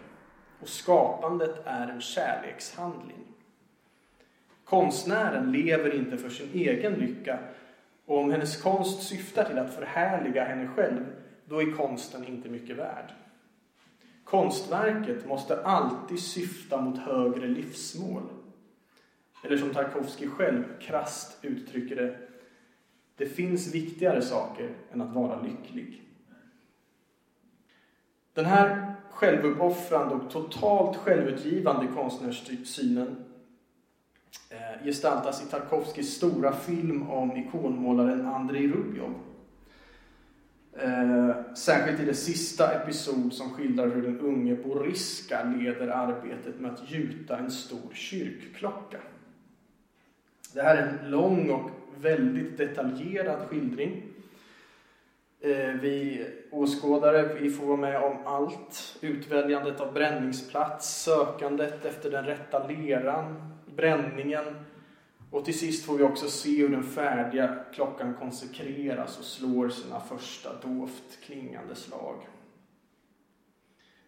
och 0.61 0.69
skapandet 0.69 1.61
är 1.65 1.87
en 1.87 2.01
kärlekshandling. 2.01 3.25
Konstnären 4.65 5.51
lever 5.51 5.95
inte 5.95 6.17
för 6.17 6.29
sin 6.29 6.49
egen 6.53 6.93
lycka 6.93 7.39
och 8.05 8.17
om 8.17 8.31
hennes 8.31 8.61
konst 8.61 9.03
syftar 9.03 9.43
till 9.43 9.57
att 9.57 9.73
förhärliga 9.73 10.43
henne 10.45 10.67
själv, 10.67 11.05
då 11.45 11.61
är 11.61 11.71
konsten 11.71 12.25
inte 12.27 12.49
mycket 12.49 12.77
värd. 12.77 13.13
Konstverket 14.23 15.27
måste 15.27 15.63
alltid 15.63 16.19
syfta 16.19 16.81
mot 16.81 16.99
högre 16.99 17.47
livsmål. 17.47 18.23
Eller 19.43 19.57
som 19.57 19.73
Tarkovsky 19.73 20.27
själv 20.27 20.63
krast 20.81 21.37
uttrycker 21.41 21.95
det, 21.95 22.17
det 23.17 23.25
finns 23.25 23.75
viktigare 23.75 24.21
saker 24.21 24.69
än 24.93 25.01
att 25.01 25.13
vara 25.13 25.41
lycklig. 25.41 26.03
Den 28.33 28.45
här 28.45 28.95
självuppoffrande 29.11 30.15
och 30.15 30.31
totalt 30.31 30.97
självutgivande 30.97 31.87
konstnärssynen 31.87 33.15
eh, 34.49 34.85
gestaltas 34.85 35.43
i 35.43 35.51
Tarkovskis 35.51 36.13
stora 36.13 36.53
film 36.53 37.09
om 37.09 37.37
ikonmålaren 37.37 38.25
Andrei 38.25 38.67
Rubjov. 38.67 39.13
Eh, 40.73 41.53
särskilt 41.55 41.99
i 41.99 42.05
det 42.05 42.13
sista 42.13 42.73
episod 42.73 43.33
som 43.33 43.49
skildrar 43.49 43.87
hur 43.87 44.01
den 44.01 44.19
unge 44.19 44.55
Boriska 44.55 45.43
leder 45.43 45.87
arbetet 45.87 46.59
med 46.59 46.73
att 46.73 46.91
gjuta 46.91 47.37
en 47.37 47.51
stor 47.51 47.93
kyrkklocka. 47.93 48.99
Det 50.53 50.61
här 50.61 50.77
är 50.77 50.87
en 50.87 51.11
lång 51.11 51.49
och 51.49 51.69
väldigt 52.01 52.57
detaljerad 52.57 53.47
skildring. 53.49 54.12
Eh, 55.43 55.73
vi 55.81 56.25
åskådare 56.51 57.33
vi 57.33 57.49
får 57.49 57.65
vara 57.65 57.77
med 57.77 58.03
om 58.03 58.17
allt. 58.25 58.97
Utväljandet 59.01 59.79
av 59.79 59.93
bränningsplats, 59.93 61.03
sökandet 61.03 61.85
efter 61.85 62.11
den 62.11 62.25
rätta 62.25 62.67
leran, 62.67 63.53
bränningen 63.75 64.43
och 65.31 65.45
till 65.45 65.59
sist 65.59 65.85
får 65.85 65.97
vi 65.97 66.03
också 66.03 66.27
se 66.27 66.61
hur 66.61 66.69
den 66.69 66.83
färdiga 66.83 67.65
klockan 67.73 68.13
konsekreras 68.13 69.19
och 69.19 69.25
slår 69.25 69.69
sina 69.69 69.99
första 69.99 70.49
dovt 70.61 71.19
klingande 71.25 71.75
slag. 71.75 72.15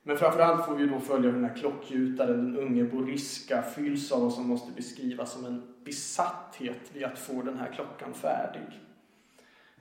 Men 0.04 0.18
framförallt 0.18 0.66
får 0.66 0.76
vi 0.76 0.88
då 0.88 1.00
följa 1.00 1.30
hur 1.30 1.40
den 1.40 1.50
här 1.50 1.58
klockgjutaren, 1.58 2.54
den 2.54 2.58
unge 2.58 2.84
Boriska, 2.84 3.62
fylls 3.62 4.12
av 4.12 4.22
vad 4.22 4.34
som 4.34 4.48
måste 4.48 4.72
beskrivas 4.72 5.32
som 5.32 5.46
en 5.46 5.76
besatthet 5.84 6.92
vid 6.94 7.04
att 7.04 7.20
få 7.20 7.42
den 7.42 7.58
här 7.58 7.72
klockan 7.74 8.14
färdig. 8.14 8.82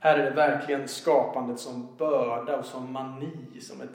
Här 0.05 0.19
är 0.19 0.23
det 0.23 0.35
verkligen 0.35 0.87
skapandet 0.87 1.59
som 1.59 1.87
börda 1.97 2.57
och 2.57 2.65
som 2.65 2.93
mani, 2.93 3.59
som 3.61 3.81
ett 3.81 3.89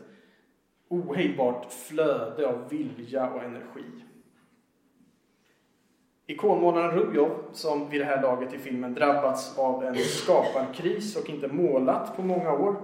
ohejdbart 0.88 1.72
flöde 1.72 2.48
av 2.48 2.68
vilja 2.68 3.30
och 3.30 3.42
energi. 3.42 3.84
Ikonmålaren 6.26 6.98
Rubjov, 6.98 7.30
som 7.52 7.90
vid 7.90 8.00
det 8.00 8.04
här 8.04 8.22
laget 8.22 8.54
i 8.54 8.58
filmen 8.58 8.94
drabbats 8.94 9.58
av 9.58 9.84
en 9.84 9.94
skaparkris 9.94 11.16
och 11.16 11.30
inte 11.30 11.48
målat 11.48 12.16
på 12.16 12.22
många 12.22 12.52
år, 12.52 12.76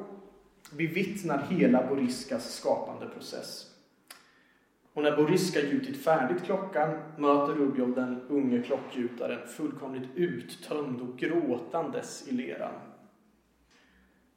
bevittnar 0.70 1.46
hela 1.50 1.86
Boriskas 1.86 2.54
skapande 2.54 3.06
process. 3.06 3.66
Och 4.92 5.02
när 5.02 5.16
Boriska 5.16 5.60
gjutit 5.60 6.04
färdigt 6.04 6.44
klockan 6.44 6.98
möter 7.16 7.54
Rubjov 7.54 7.94
den 7.94 8.20
unge 8.28 8.62
klockgjutaren 8.62 9.48
fullkomligt 9.48 10.08
uttömd 10.14 11.00
och 11.00 11.18
gråtandes 11.18 12.28
i 12.28 12.32
leran. 12.32 12.85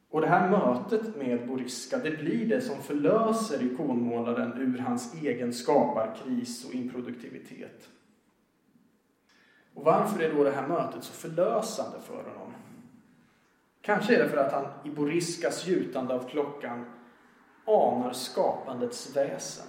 Och 0.10 0.22
det 0.22 0.28
här 0.28 0.50
mötet 0.50 1.16
med 1.16 1.48
Boriska, 1.48 1.98
det 1.98 2.12
blir 2.12 2.46
det 2.46 2.62
som 2.62 2.82
förlöser 2.82 3.64
ikonmålaren 3.64 4.62
ur 4.62 4.78
hans 4.78 5.14
egen 5.24 5.54
skaparkris 5.54 6.66
och 6.66 6.76
improduktivitet. 6.76 7.90
Och 9.74 9.84
varför 9.84 10.24
är 10.24 10.34
då 10.34 10.44
det 10.44 10.52
här 10.52 10.68
mötet 10.68 11.04
så 11.04 11.14
förlösande 11.14 11.98
för 12.08 12.24
honom? 12.24 12.54
Kanske 13.82 14.16
är 14.16 14.24
det 14.24 14.30
för 14.30 14.38
att 14.38 14.52
han 14.52 14.66
i 14.86 14.90
Boriskas 14.90 15.68
gjutande 15.68 16.14
av 16.14 16.30
klockan 16.30 16.86
anar 17.66 18.14
skapandets 18.14 19.16
väsen. 19.16 19.68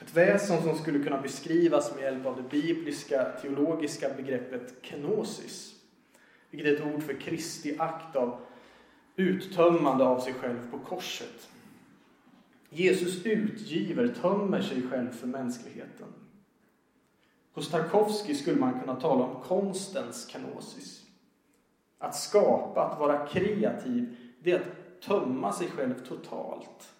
Ett 0.00 0.16
väsen 0.16 0.62
som 0.62 0.74
skulle 0.74 1.04
kunna 1.04 1.20
beskrivas 1.20 1.94
med 1.94 2.04
hjälp 2.04 2.26
av 2.26 2.36
det 2.36 2.48
bibliska 2.50 3.24
teologiska 3.24 4.08
begreppet 4.16 4.74
kenosis. 4.82 5.74
Vilket 6.50 6.68
är 6.68 6.76
ett 6.76 6.94
ord 6.94 7.02
för 7.02 7.20
Kristi 7.20 7.76
akt 7.78 8.16
av 8.16 8.40
uttömmande 9.16 10.04
av 10.04 10.20
sig 10.20 10.34
själv 10.34 10.70
på 10.70 10.78
korset. 10.78 11.48
Jesus 12.70 13.26
utgiver, 13.26 14.08
tömmer 14.08 14.62
sig 14.62 14.82
själv 14.82 15.10
för 15.10 15.26
mänskligheten. 15.26 16.08
Hos 17.52 17.70
Tarkovsky 17.70 18.34
skulle 18.34 18.60
man 18.60 18.80
kunna 18.80 19.00
tala 19.00 19.24
om 19.24 19.42
konstens 19.42 20.26
kanosis. 20.26 21.02
Att 21.98 22.16
skapa, 22.16 22.82
att 22.82 22.98
vara 22.98 23.26
kreativ, 23.26 24.16
det 24.42 24.52
är 24.52 24.60
att 24.60 25.00
tömma 25.00 25.52
sig 25.52 25.68
själv 25.68 26.06
totalt. 26.06 26.94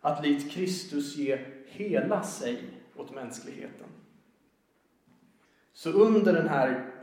Att 0.00 0.26
likt 0.26 0.52
Kristus 0.52 1.16
ge 1.16 1.38
hela 1.66 2.22
sig 2.22 2.62
åt 2.96 3.14
mänskligheten. 3.14 3.86
Så 5.72 5.90
under 5.90 6.32
den 6.32 6.48
här, 6.48 6.93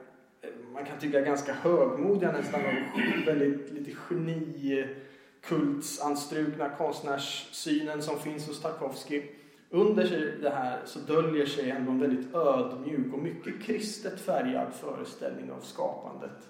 man 0.74 0.86
kan 0.86 1.00
tycka 1.00 1.22
ganska 1.22 1.54
högmodiga 1.54 2.32
nästan, 2.32 2.62
och 2.62 3.28
väldigt 3.28 3.72
lite 3.72 3.92
genikultsanstrukna 3.92 6.70
konstnärssynen 6.70 8.02
som 8.02 8.20
finns 8.20 8.48
hos 8.48 8.62
Tarkovsky 8.62 9.24
under 9.70 10.38
det 10.42 10.50
här 10.50 10.82
så 10.86 11.00
döljer 11.00 11.46
sig 11.46 11.70
ändå 11.70 11.92
en 11.92 12.00
väldigt 12.00 12.36
ödmjuk 12.36 13.14
och 13.14 13.20
mycket 13.20 13.64
kristet 13.64 14.22
färgad 14.22 14.74
föreställning 14.74 15.52
av 15.52 15.60
skapandet. 15.60 16.50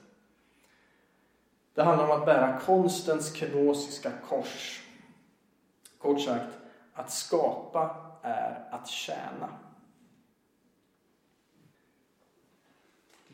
Det 1.74 1.84
handlar 1.84 2.06
om 2.06 2.12
att 2.20 2.26
bära 2.26 2.60
konstens 2.60 3.36
kenosiska 3.36 4.12
kors. 4.30 4.82
Kort 5.98 6.22
sagt, 6.22 6.58
att 6.94 7.12
skapa 7.12 7.96
är 8.22 8.68
att 8.72 8.88
tjäna. 8.88 9.50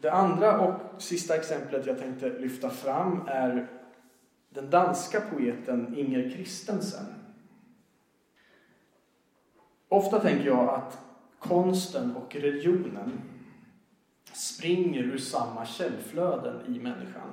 Det 0.01 0.11
andra 0.11 0.59
och 0.59 1.01
sista 1.01 1.35
exemplet 1.35 1.85
jag 1.85 1.99
tänkte 1.99 2.29
lyfta 2.29 2.69
fram 2.69 3.21
är 3.27 3.67
den 4.49 4.69
danska 4.69 5.21
poeten 5.21 5.97
Inger 5.97 6.29
Christensen. 6.29 7.05
Ofta 9.89 10.19
tänker 10.19 10.45
jag 10.45 10.69
att 10.69 10.97
konsten 11.39 12.15
och 12.15 12.35
religionen 12.35 13.21
springer 14.33 15.03
ur 15.03 15.17
samma 15.17 15.65
källflöden 15.65 16.75
i 16.75 16.79
människan. 16.79 17.29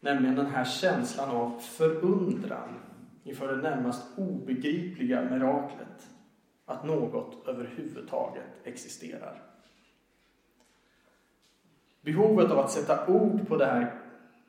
Nämligen 0.00 0.34
den 0.34 0.46
här 0.46 0.64
känslan 0.64 1.30
av 1.30 1.58
förundran 1.60 2.80
inför 3.24 3.56
det 3.56 3.62
närmast 3.62 4.18
obegripliga 4.18 5.22
miraklet 5.22 6.08
att 6.64 6.84
något 6.84 7.48
överhuvudtaget 7.48 8.46
existerar. 8.64 9.51
Behovet 12.02 12.50
av 12.50 12.58
att 12.58 12.70
sätta 12.70 13.06
ord 13.06 13.48
på 13.48 13.56
det 13.56 13.66
här 13.66 13.94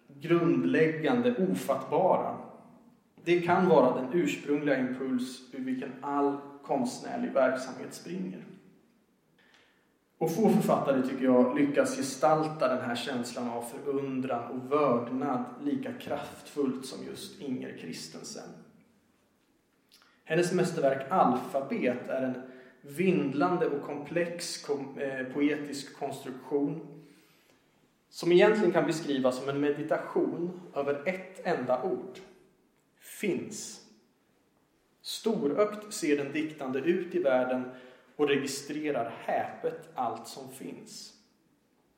grundläggande, 0.07 1.35
ofattbara, 1.49 2.37
det 3.23 3.41
kan 3.41 3.69
vara 3.69 4.01
den 4.01 4.13
ursprungliga 4.13 4.79
impuls 4.79 5.41
ur 5.51 5.59
vilken 5.59 5.91
all 6.01 6.37
konstnärlig 6.63 7.33
verksamhet 7.33 7.93
springer. 7.93 8.43
Och 10.17 10.35
få 10.35 10.49
författare, 10.49 11.01
tycker 11.01 11.23
jag, 11.23 11.59
lyckas 11.59 11.97
gestalta 11.97 12.67
den 12.67 12.81
här 12.81 12.95
känslan 12.95 13.49
av 13.49 13.61
förundran 13.61 14.51
och 14.51 14.71
vördnad 14.71 15.43
lika 15.63 15.93
kraftfullt 15.93 16.85
som 16.85 17.05
just 17.05 17.41
Inger 17.41 17.77
Christensen. 17.77 18.49
Hennes 20.23 20.53
mästerverk 20.53 21.11
Alfabet 21.11 22.09
är 22.09 22.21
en 22.21 22.41
vindlande 22.81 23.67
och 23.67 23.81
komplex 23.81 24.69
eh, 24.69 25.33
poetisk 25.33 25.99
konstruktion 25.99 26.92
som 28.13 28.31
egentligen 28.31 28.71
kan 28.71 28.85
beskrivas 28.85 29.37
som 29.37 29.49
en 29.49 29.59
meditation 29.59 30.61
över 30.75 31.07
ett 31.07 31.45
enda 31.45 31.83
ord. 31.83 32.19
Finns. 32.99 33.81
Storökt 35.01 35.93
ser 35.93 36.17
den 36.17 36.31
diktande 36.31 36.79
ut 36.79 37.15
i 37.15 37.19
världen 37.19 37.71
och 38.15 38.27
registrerar 38.27 39.13
häpet 39.19 39.89
allt 39.95 40.27
som 40.27 40.51
finns. 40.51 41.13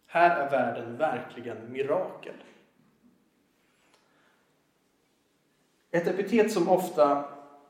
Här 0.07 0.39
är 0.39 0.51
världen 0.51 0.97
verkligen 0.97 1.71
mirakel. 1.71 2.35
Ett 5.91 6.07
epitet 6.07 6.51
som 6.51 6.69
ofta 6.69 7.25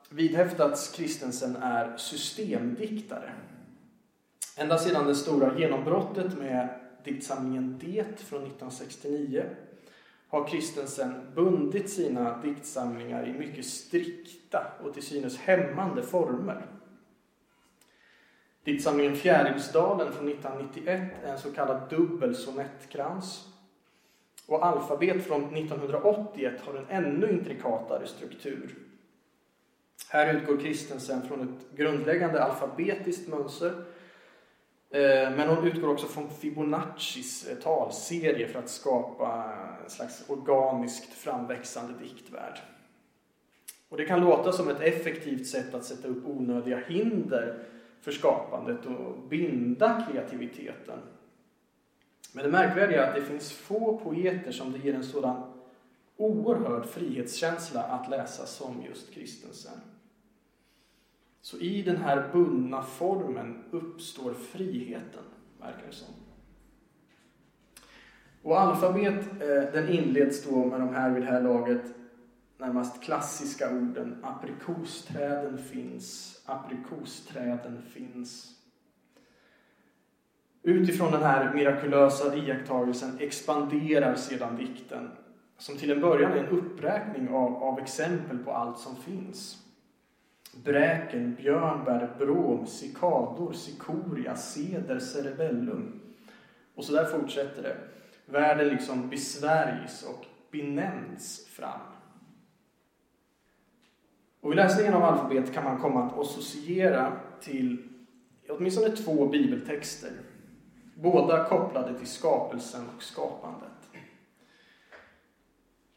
vidhäftats 0.10 0.92
Kristensen 0.96 1.56
är 1.56 1.98
systemdiktare. 1.98 3.34
Ända 4.58 4.78
sedan 4.78 5.08
det 5.08 5.16
stora 5.16 5.60
genombrottet 5.60 6.38
med 6.38 6.85
diktsamlingen 7.06 7.78
Det 7.82 8.20
från 8.20 8.42
1969 8.42 9.44
har 10.28 10.48
Kristensen 10.48 11.32
bundit 11.36 11.90
sina 11.90 12.42
diktsamlingar 12.42 13.28
i 13.28 13.34
mycket 13.34 13.66
strikta 13.66 14.68
och 14.84 14.94
till 14.94 15.04
synes 15.04 15.38
hämmande 15.38 16.04
former. 16.04 16.66
Diktsamlingen 18.64 19.16
Fjärilsdalen 19.16 20.14
från 20.14 20.28
1991 20.28 21.12
är 21.24 21.32
en 21.32 21.40
så 21.40 21.52
kallad 21.52 21.90
dubbel 21.90 22.36
sonettkrans. 22.36 23.48
Och 24.48 24.66
Alfabet 24.66 25.26
från 25.26 25.56
1981 25.56 26.62
har 26.62 26.74
en 26.74 26.86
ännu 26.90 27.32
intrikatare 27.32 28.08
struktur. 28.08 28.76
Här 30.10 30.34
utgår 30.34 30.58
Kristensen 30.58 31.28
från 31.28 31.42
ett 31.42 31.78
grundläggande 31.78 32.44
alfabetiskt 32.44 33.28
mönster 33.28 33.84
Eh, 34.96 35.32
men 35.32 35.50
hon 35.50 35.68
utgår 35.68 35.88
också 35.88 36.08
från 36.08 36.30
Fibonaccis 36.30 37.48
eh, 37.48 37.58
talserie 37.58 38.48
för 38.48 38.60
att 38.60 38.70
skapa 38.70 39.54
en 39.84 39.90
slags 39.90 40.30
organiskt 40.30 41.14
framväxande 41.14 41.94
diktvärld. 42.00 42.60
Och 43.90 43.98
det 43.98 44.06
kan 44.06 44.22
låta 44.22 44.52
som 44.52 44.70
ett 44.70 44.82
effektivt 44.82 45.48
sätt 45.48 45.74
att 45.74 45.86
sätta 45.86 46.08
upp 46.08 46.26
onödiga 46.26 46.78
hinder 46.88 47.64
för 48.02 48.12
skapandet 48.12 48.86
och 48.86 49.28
binda 49.30 50.08
kreativiteten. 50.12 51.00
Men 52.34 52.44
det 52.44 52.52
märkvärdiga 52.52 53.06
är 53.06 53.10
att 53.10 53.16
det 53.16 53.22
finns 53.22 53.52
få 53.52 53.98
poeter 53.98 54.52
som 54.52 54.72
det 54.72 54.80
ger 54.80 54.94
en 54.94 55.04
sådan 55.04 55.44
oerhörd 56.18 56.86
frihetskänsla 56.86 57.84
att 57.84 58.10
läsa 58.10 58.46
som 58.46 58.84
just 58.88 59.14
Kristensen. 59.14 59.80
Så 61.46 61.58
i 61.58 61.82
den 61.82 61.98
här 61.98 62.30
bundna 62.34 62.84
formen 62.84 63.64
uppstår 63.72 64.34
friheten, 64.34 65.24
verkar 65.60 65.88
det 65.88 65.94
som. 65.94 66.14
Och 68.42 68.60
alfabet 68.60 69.26
eh, 69.42 69.74
den 69.74 69.90
inleds 69.90 70.46
då 70.46 70.66
med 70.66 70.80
de 70.80 70.94
här 70.94 71.10
vid 71.10 71.24
det 71.24 71.32
här 71.32 71.42
laget 71.42 71.82
närmast 72.58 73.04
klassiska 73.04 73.70
orden 73.70 74.18
aprikosträden 74.24 75.58
finns, 75.58 76.42
aprikosträden 76.46 77.82
finns. 77.82 78.60
Utifrån 80.64 81.12
den 81.12 81.24
här 81.24 81.54
mirakulösa 81.54 82.36
iakttagelsen 82.36 83.18
expanderar 83.20 84.16
sedan 84.16 84.56
dikten 84.58 85.10
som 85.58 85.78
till 85.78 85.92
en 85.92 86.02
början 86.02 86.32
är 86.32 86.44
en 86.44 86.58
uppräkning 86.58 87.30
av, 87.30 87.64
av 87.64 87.80
exempel 87.80 88.38
på 88.38 88.52
allt 88.52 88.80
som 88.80 88.96
finns. 88.96 89.65
Bräken, 90.64 91.36
björnbär, 91.36 92.16
brom, 92.20 92.68
cikador, 92.68 93.54
cikoria, 93.54 94.36
ceder, 94.36 95.00
cerebellum. 95.00 96.02
Och 96.76 96.84
så 96.84 96.94
där 96.94 97.06
fortsätter 97.06 97.64
det. 97.64 97.78
Världen 98.26 98.68
liksom 98.68 99.10
besvärjs 99.10 100.04
och 100.04 100.26
benämns 100.52 101.48
fram. 101.48 101.80
Och 104.42 104.52
vid 104.52 104.56
läsningen 104.56 104.94
av 104.94 105.04
alfabet 105.04 105.54
kan 105.54 105.64
man 105.64 105.78
komma 105.78 106.04
att 106.04 106.20
associera 106.20 107.14
till 107.42 107.90
åtminstone 108.50 108.90
två 108.90 109.28
bibeltexter. 109.28 110.12
Båda 110.96 111.44
kopplade 111.44 111.98
till 111.98 112.08
skapelsen 112.08 112.82
och 112.96 113.04
skapandet. 113.04 113.85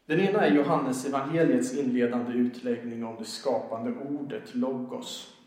Den 0.09 0.19
ena 0.19 0.45
är 0.45 0.55
Johannes 0.55 1.05
evangeliets 1.05 1.73
inledande 1.77 2.33
utläggning 2.33 3.05
om 3.05 3.15
det 3.19 3.25
skapande 3.25 3.91
ordet, 3.91 4.55
logos. 4.55 5.37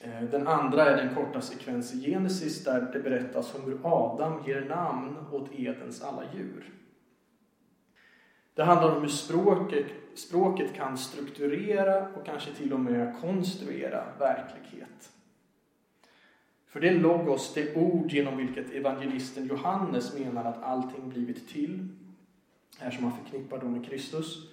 Eh, 0.00 0.22
den 0.30 0.46
andra 0.46 0.84
är 0.84 0.96
den 0.96 1.14
korta 1.14 1.40
sekvens 1.40 1.94
i 1.94 2.10
Genesis 2.10 2.64
där 2.64 2.90
det 2.92 2.98
berättas 2.98 3.54
om 3.54 3.64
hur 3.64 3.78
Adam 3.82 4.42
ger 4.46 4.60
namn 4.60 5.16
åt 5.32 5.48
Edens 5.52 6.02
alla 6.02 6.22
djur. 6.34 6.70
Det 8.54 8.62
handlar 8.62 8.96
om 8.96 9.02
hur 9.02 9.08
språket, 9.08 9.86
språket 10.14 10.74
kan 10.74 10.98
strukturera 10.98 12.08
och 12.08 12.26
kanske 12.26 12.52
till 12.54 12.72
och 12.72 12.80
med 12.80 13.20
konstruera 13.20 14.04
verklighet. 14.18 15.12
För 16.66 16.80
det 16.80 16.88
är 16.88 16.98
logos, 16.98 17.54
det 17.54 17.76
ord 17.76 18.12
genom 18.12 18.36
vilket 18.36 18.72
evangelisten 18.72 19.46
Johannes 19.46 20.18
menar 20.18 20.44
att 20.44 20.62
allting 20.62 21.08
blivit 21.08 21.48
till, 21.48 21.88
här 22.78 22.90
som 22.90 23.02
man 23.02 23.16
förknippar 23.16 23.58
då 23.58 23.66
med 23.66 23.86
Kristus. 23.86 24.48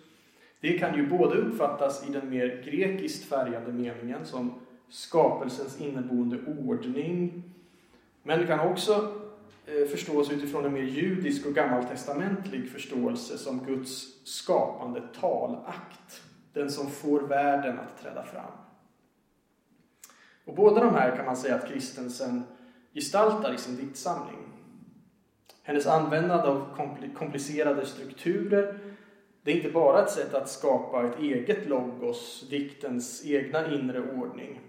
Det 0.62 0.80
kan 0.80 0.96
ju 0.96 1.08
både 1.08 1.36
uppfattas 1.36 2.10
i 2.10 2.12
den 2.12 2.30
mer 2.30 2.64
grekiskt 2.66 3.30
färgade 3.30 3.74
meningen 3.74 4.26
som 4.26 4.54
skapelsens 4.90 5.82
inneboende 5.82 6.38
ordning, 6.46 7.44
men 8.24 8.40
det 8.40 8.48
kan 8.48 8.60
också 8.60 9.12
eh, 9.66 9.88
förstås 9.92 10.32
utifrån 10.32 10.66
en 10.66 10.74
mer 10.74 10.84
judisk 10.84 11.46
och 11.46 11.54
gammaltestamentlig 11.54 12.70
förståelse 12.70 13.38
som 13.38 13.66
Guds 13.66 14.26
skapande 14.28 15.02
talakt, 15.20 16.22
den 16.54 16.72
som 16.72 16.88
får 16.92 17.20
världen 17.20 17.80
att 17.80 18.02
träda 18.02 18.24
fram. 18.24 18.52
Och 20.46 20.56
båda 20.56 20.84
de 20.84 20.94
här 20.94 21.16
kan 21.16 21.26
man 21.26 21.38
säga 21.38 21.56
att 21.56 21.68
Kristensen 21.68 22.44
gestaltar 22.94 23.54
i 23.54 23.58
sin 23.58 23.76
diktsamling. 23.76 24.49
Hennes 25.70 25.88
användande 25.88 26.48
av 26.48 26.66
komplicerade 27.14 27.86
strukturer 27.86 28.80
det 29.42 29.52
är 29.52 29.56
inte 29.56 29.72
bara 29.72 30.04
ett 30.04 30.12
sätt 30.12 30.34
att 30.34 30.50
skapa 30.50 31.08
ett 31.08 31.20
eget 31.20 31.68
logos, 31.68 32.48
diktens 32.50 33.26
egna 33.26 33.74
inre 33.74 34.12
ordning, 34.12 34.62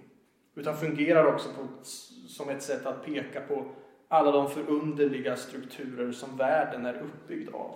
utan 0.54 0.76
fungerar 0.76 1.34
också 1.34 1.48
på, 1.48 1.84
som 2.28 2.48
ett 2.48 2.62
sätt 2.62 2.86
att 2.86 3.04
peka 3.04 3.40
på 3.40 3.64
alla 4.08 4.30
de 4.30 4.50
förunderliga 4.50 5.36
strukturer 5.36 6.12
som 6.12 6.36
världen 6.36 6.86
är 6.86 7.02
uppbyggd 7.02 7.54
av. 7.54 7.74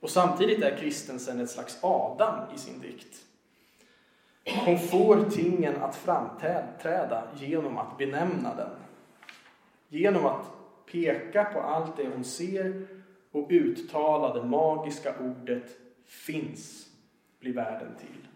Och 0.00 0.10
samtidigt 0.10 0.62
är 0.62 0.76
Kristensen 0.76 1.40
ett 1.40 1.50
slags 1.50 1.78
Adam 1.82 2.54
i 2.54 2.58
sin 2.58 2.80
dikt. 2.80 3.16
Hon 4.64 4.78
får 4.78 5.30
tingen 5.30 5.76
att 5.76 5.96
framträda 5.96 7.22
genom 7.34 7.78
att 7.78 7.98
benämna 7.98 8.54
den. 8.54 8.70
Genom 9.88 10.26
att 10.26 10.55
peka 10.92 11.44
på 11.44 11.60
allt 11.60 11.96
det 11.96 12.08
hon 12.14 12.24
ser 12.24 12.86
och 13.30 13.46
uttala 13.50 14.34
det 14.34 14.48
magiska 14.48 15.14
ordet 15.20 15.70
finns 16.06 16.88
blir 17.40 17.54
världen 17.54 17.96
till. 17.98 18.28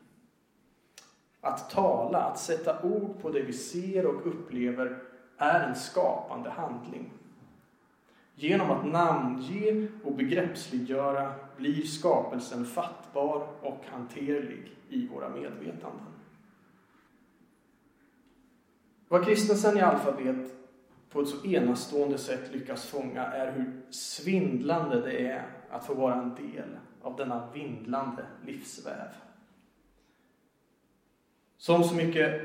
Att 1.40 1.70
tala, 1.70 2.18
att 2.18 2.38
sätta 2.38 2.82
ord 2.82 3.22
på 3.22 3.30
det 3.30 3.42
vi 3.42 3.52
ser 3.52 4.06
och 4.06 4.26
upplever 4.26 4.98
är 5.36 5.68
en 5.68 5.74
skapande 5.74 6.50
handling. 6.50 7.10
Genom 8.34 8.70
att 8.70 8.86
namnge 8.86 9.88
och 10.04 10.14
begreppsliggöra 10.14 11.32
blir 11.56 11.82
skapelsen 11.82 12.64
fattbar 12.64 13.46
och 13.62 13.84
hanterlig 13.86 14.76
i 14.88 15.06
våra 15.06 15.28
medvetanden. 15.28 16.06
Vad 19.08 19.24
Kristensen 19.24 19.76
i 19.76 19.80
alfabet 19.80 20.59
på 21.10 21.20
ett 21.20 21.28
så 21.28 21.46
enastående 21.46 22.18
sätt 22.18 22.52
lyckas 22.52 22.86
fånga 22.86 23.24
är 23.24 23.52
hur 23.52 23.92
svindlande 23.92 25.00
det 25.00 25.26
är 25.26 25.46
att 25.70 25.86
få 25.86 25.94
vara 25.94 26.14
en 26.14 26.34
del 26.34 26.76
av 27.02 27.16
denna 27.16 27.50
vindlande 27.54 28.26
livsväv. 28.46 29.08
Som 31.56 31.84
så 31.84 31.94
mycket 31.94 32.42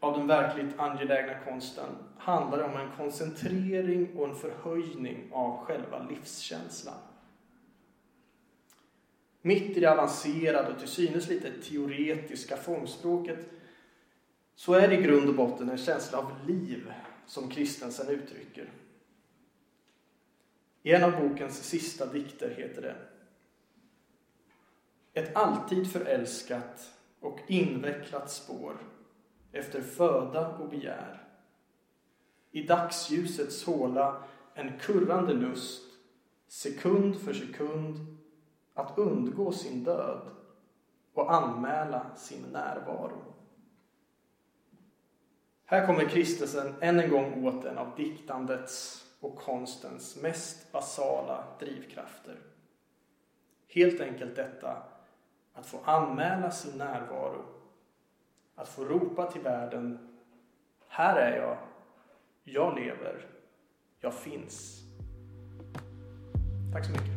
av 0.00 0.18
den 0.18 0.26
verkligt 0.26 0.78
angelägna 0.78 1.34
konsten 1.38 1.90
handlar 2.18 2.58
det 2.58 2.64
om 2.64 2.76
en 2.76 2.96
koncentrering 2.96 4.16
och 4.16 4.28
en 4.28 4.34
förhöjning 4.34 5.30
av 5.32 5.64
själva 5.64 6.06
livskänslan. 6.08 6.94
Mitt 9.42 9.76
i 9.76 9.80
det 9.80 9.92
avancerade 9.92 10.72
och 10.72 10.78
till 10.78 10.88
synes 10.88 11.28
lite 11.28 11.50
teoretiska 11.62 12.56
formspråket 12.56 13.38
så 14.54 14.72
är 14.72 14.88
det 14.88 14.94
i 14.94 15.02
grund 15.02 15.28
och 15.28 15.34
botten 15.34 15.70
en 15.70 15.78
känsla 15.78 16.18
av 16.18 16.32
liv 16.46 16.92
som 17.26 17.50
Kristensen 17.50 18.08
uttrycker. 18.08 18.70
I 20.82 20.92
en 20.92 21.04
av 21.04 21.12
bokens 21.12 21.64
sista 21.64 22.06
dikter 22.06 22.50
heter 22.50 22.82
det 22.82 22.96
Ett 25.20 25.36
alltid 25.36 25.92
förälskat 25.92 26.92
och 27.20 27.40
invecklat 27.46 28.30
spår 28.30 28.76
efter 29.52 29.82
föda 29.82 30.48
och 30.48 30.68
begär. 30.68 31.28
I 32.50 32.62
dagsljusets 32.62 33.64
håla 33.64 34.22
en 34.54 34.78
kurrande 34.78 35.32
lust, 35.32 35.82
sekund 36.48 37.16
för 37.16 37.34
sekund, 37.34 38.16
att 38.74 38.98
undgå 38.98 39.52
sin 39.52 39.84
död 39.84 40.30
och 41.12 41.34
anmäla 41.34 42.16
sin 42.16 42.42
närvaro. 42.42 43.33
Här 45.66 45.86
kommer 45.86 46.04
kristelsen 46.04 46.74
än 46.80 47.00
en 47.00 47.10
gång 47.10 47.46
åt 47.46 47.64
en 47.64 47.78
av 47.78 47.96
diktandets 47.96 49.04
och 49.20 49.36
konstens 49.36 50.22
mest 50.22 50.72
basala 50.72 51.44
drivkrafter. 51.58 52.36
Helt 53.68 54.00
enkelt 54.00 54.36
detta 54.36 54.82
att 55.54 55.66
få 55.66 55.78
anmäla 55.84 56.50
sin 56.50 56.78
närvaro. 56.78 57.44
Att 58.54 58.68
få 58.68 58.84
ropa 58.84 59.32
till 59.32 59.40
världen 59.40 59.98
Här 60.88 61.16
är 61.16 61.36
jag. 61.36 61.56
Jag 62.44 62.78
lever. 62.78 63.26
Jag 64.00 64.14
finns. 64.14 64.82
Tack 66.72 66.84
så 66.84 66.90
mycket. 66.90 67.13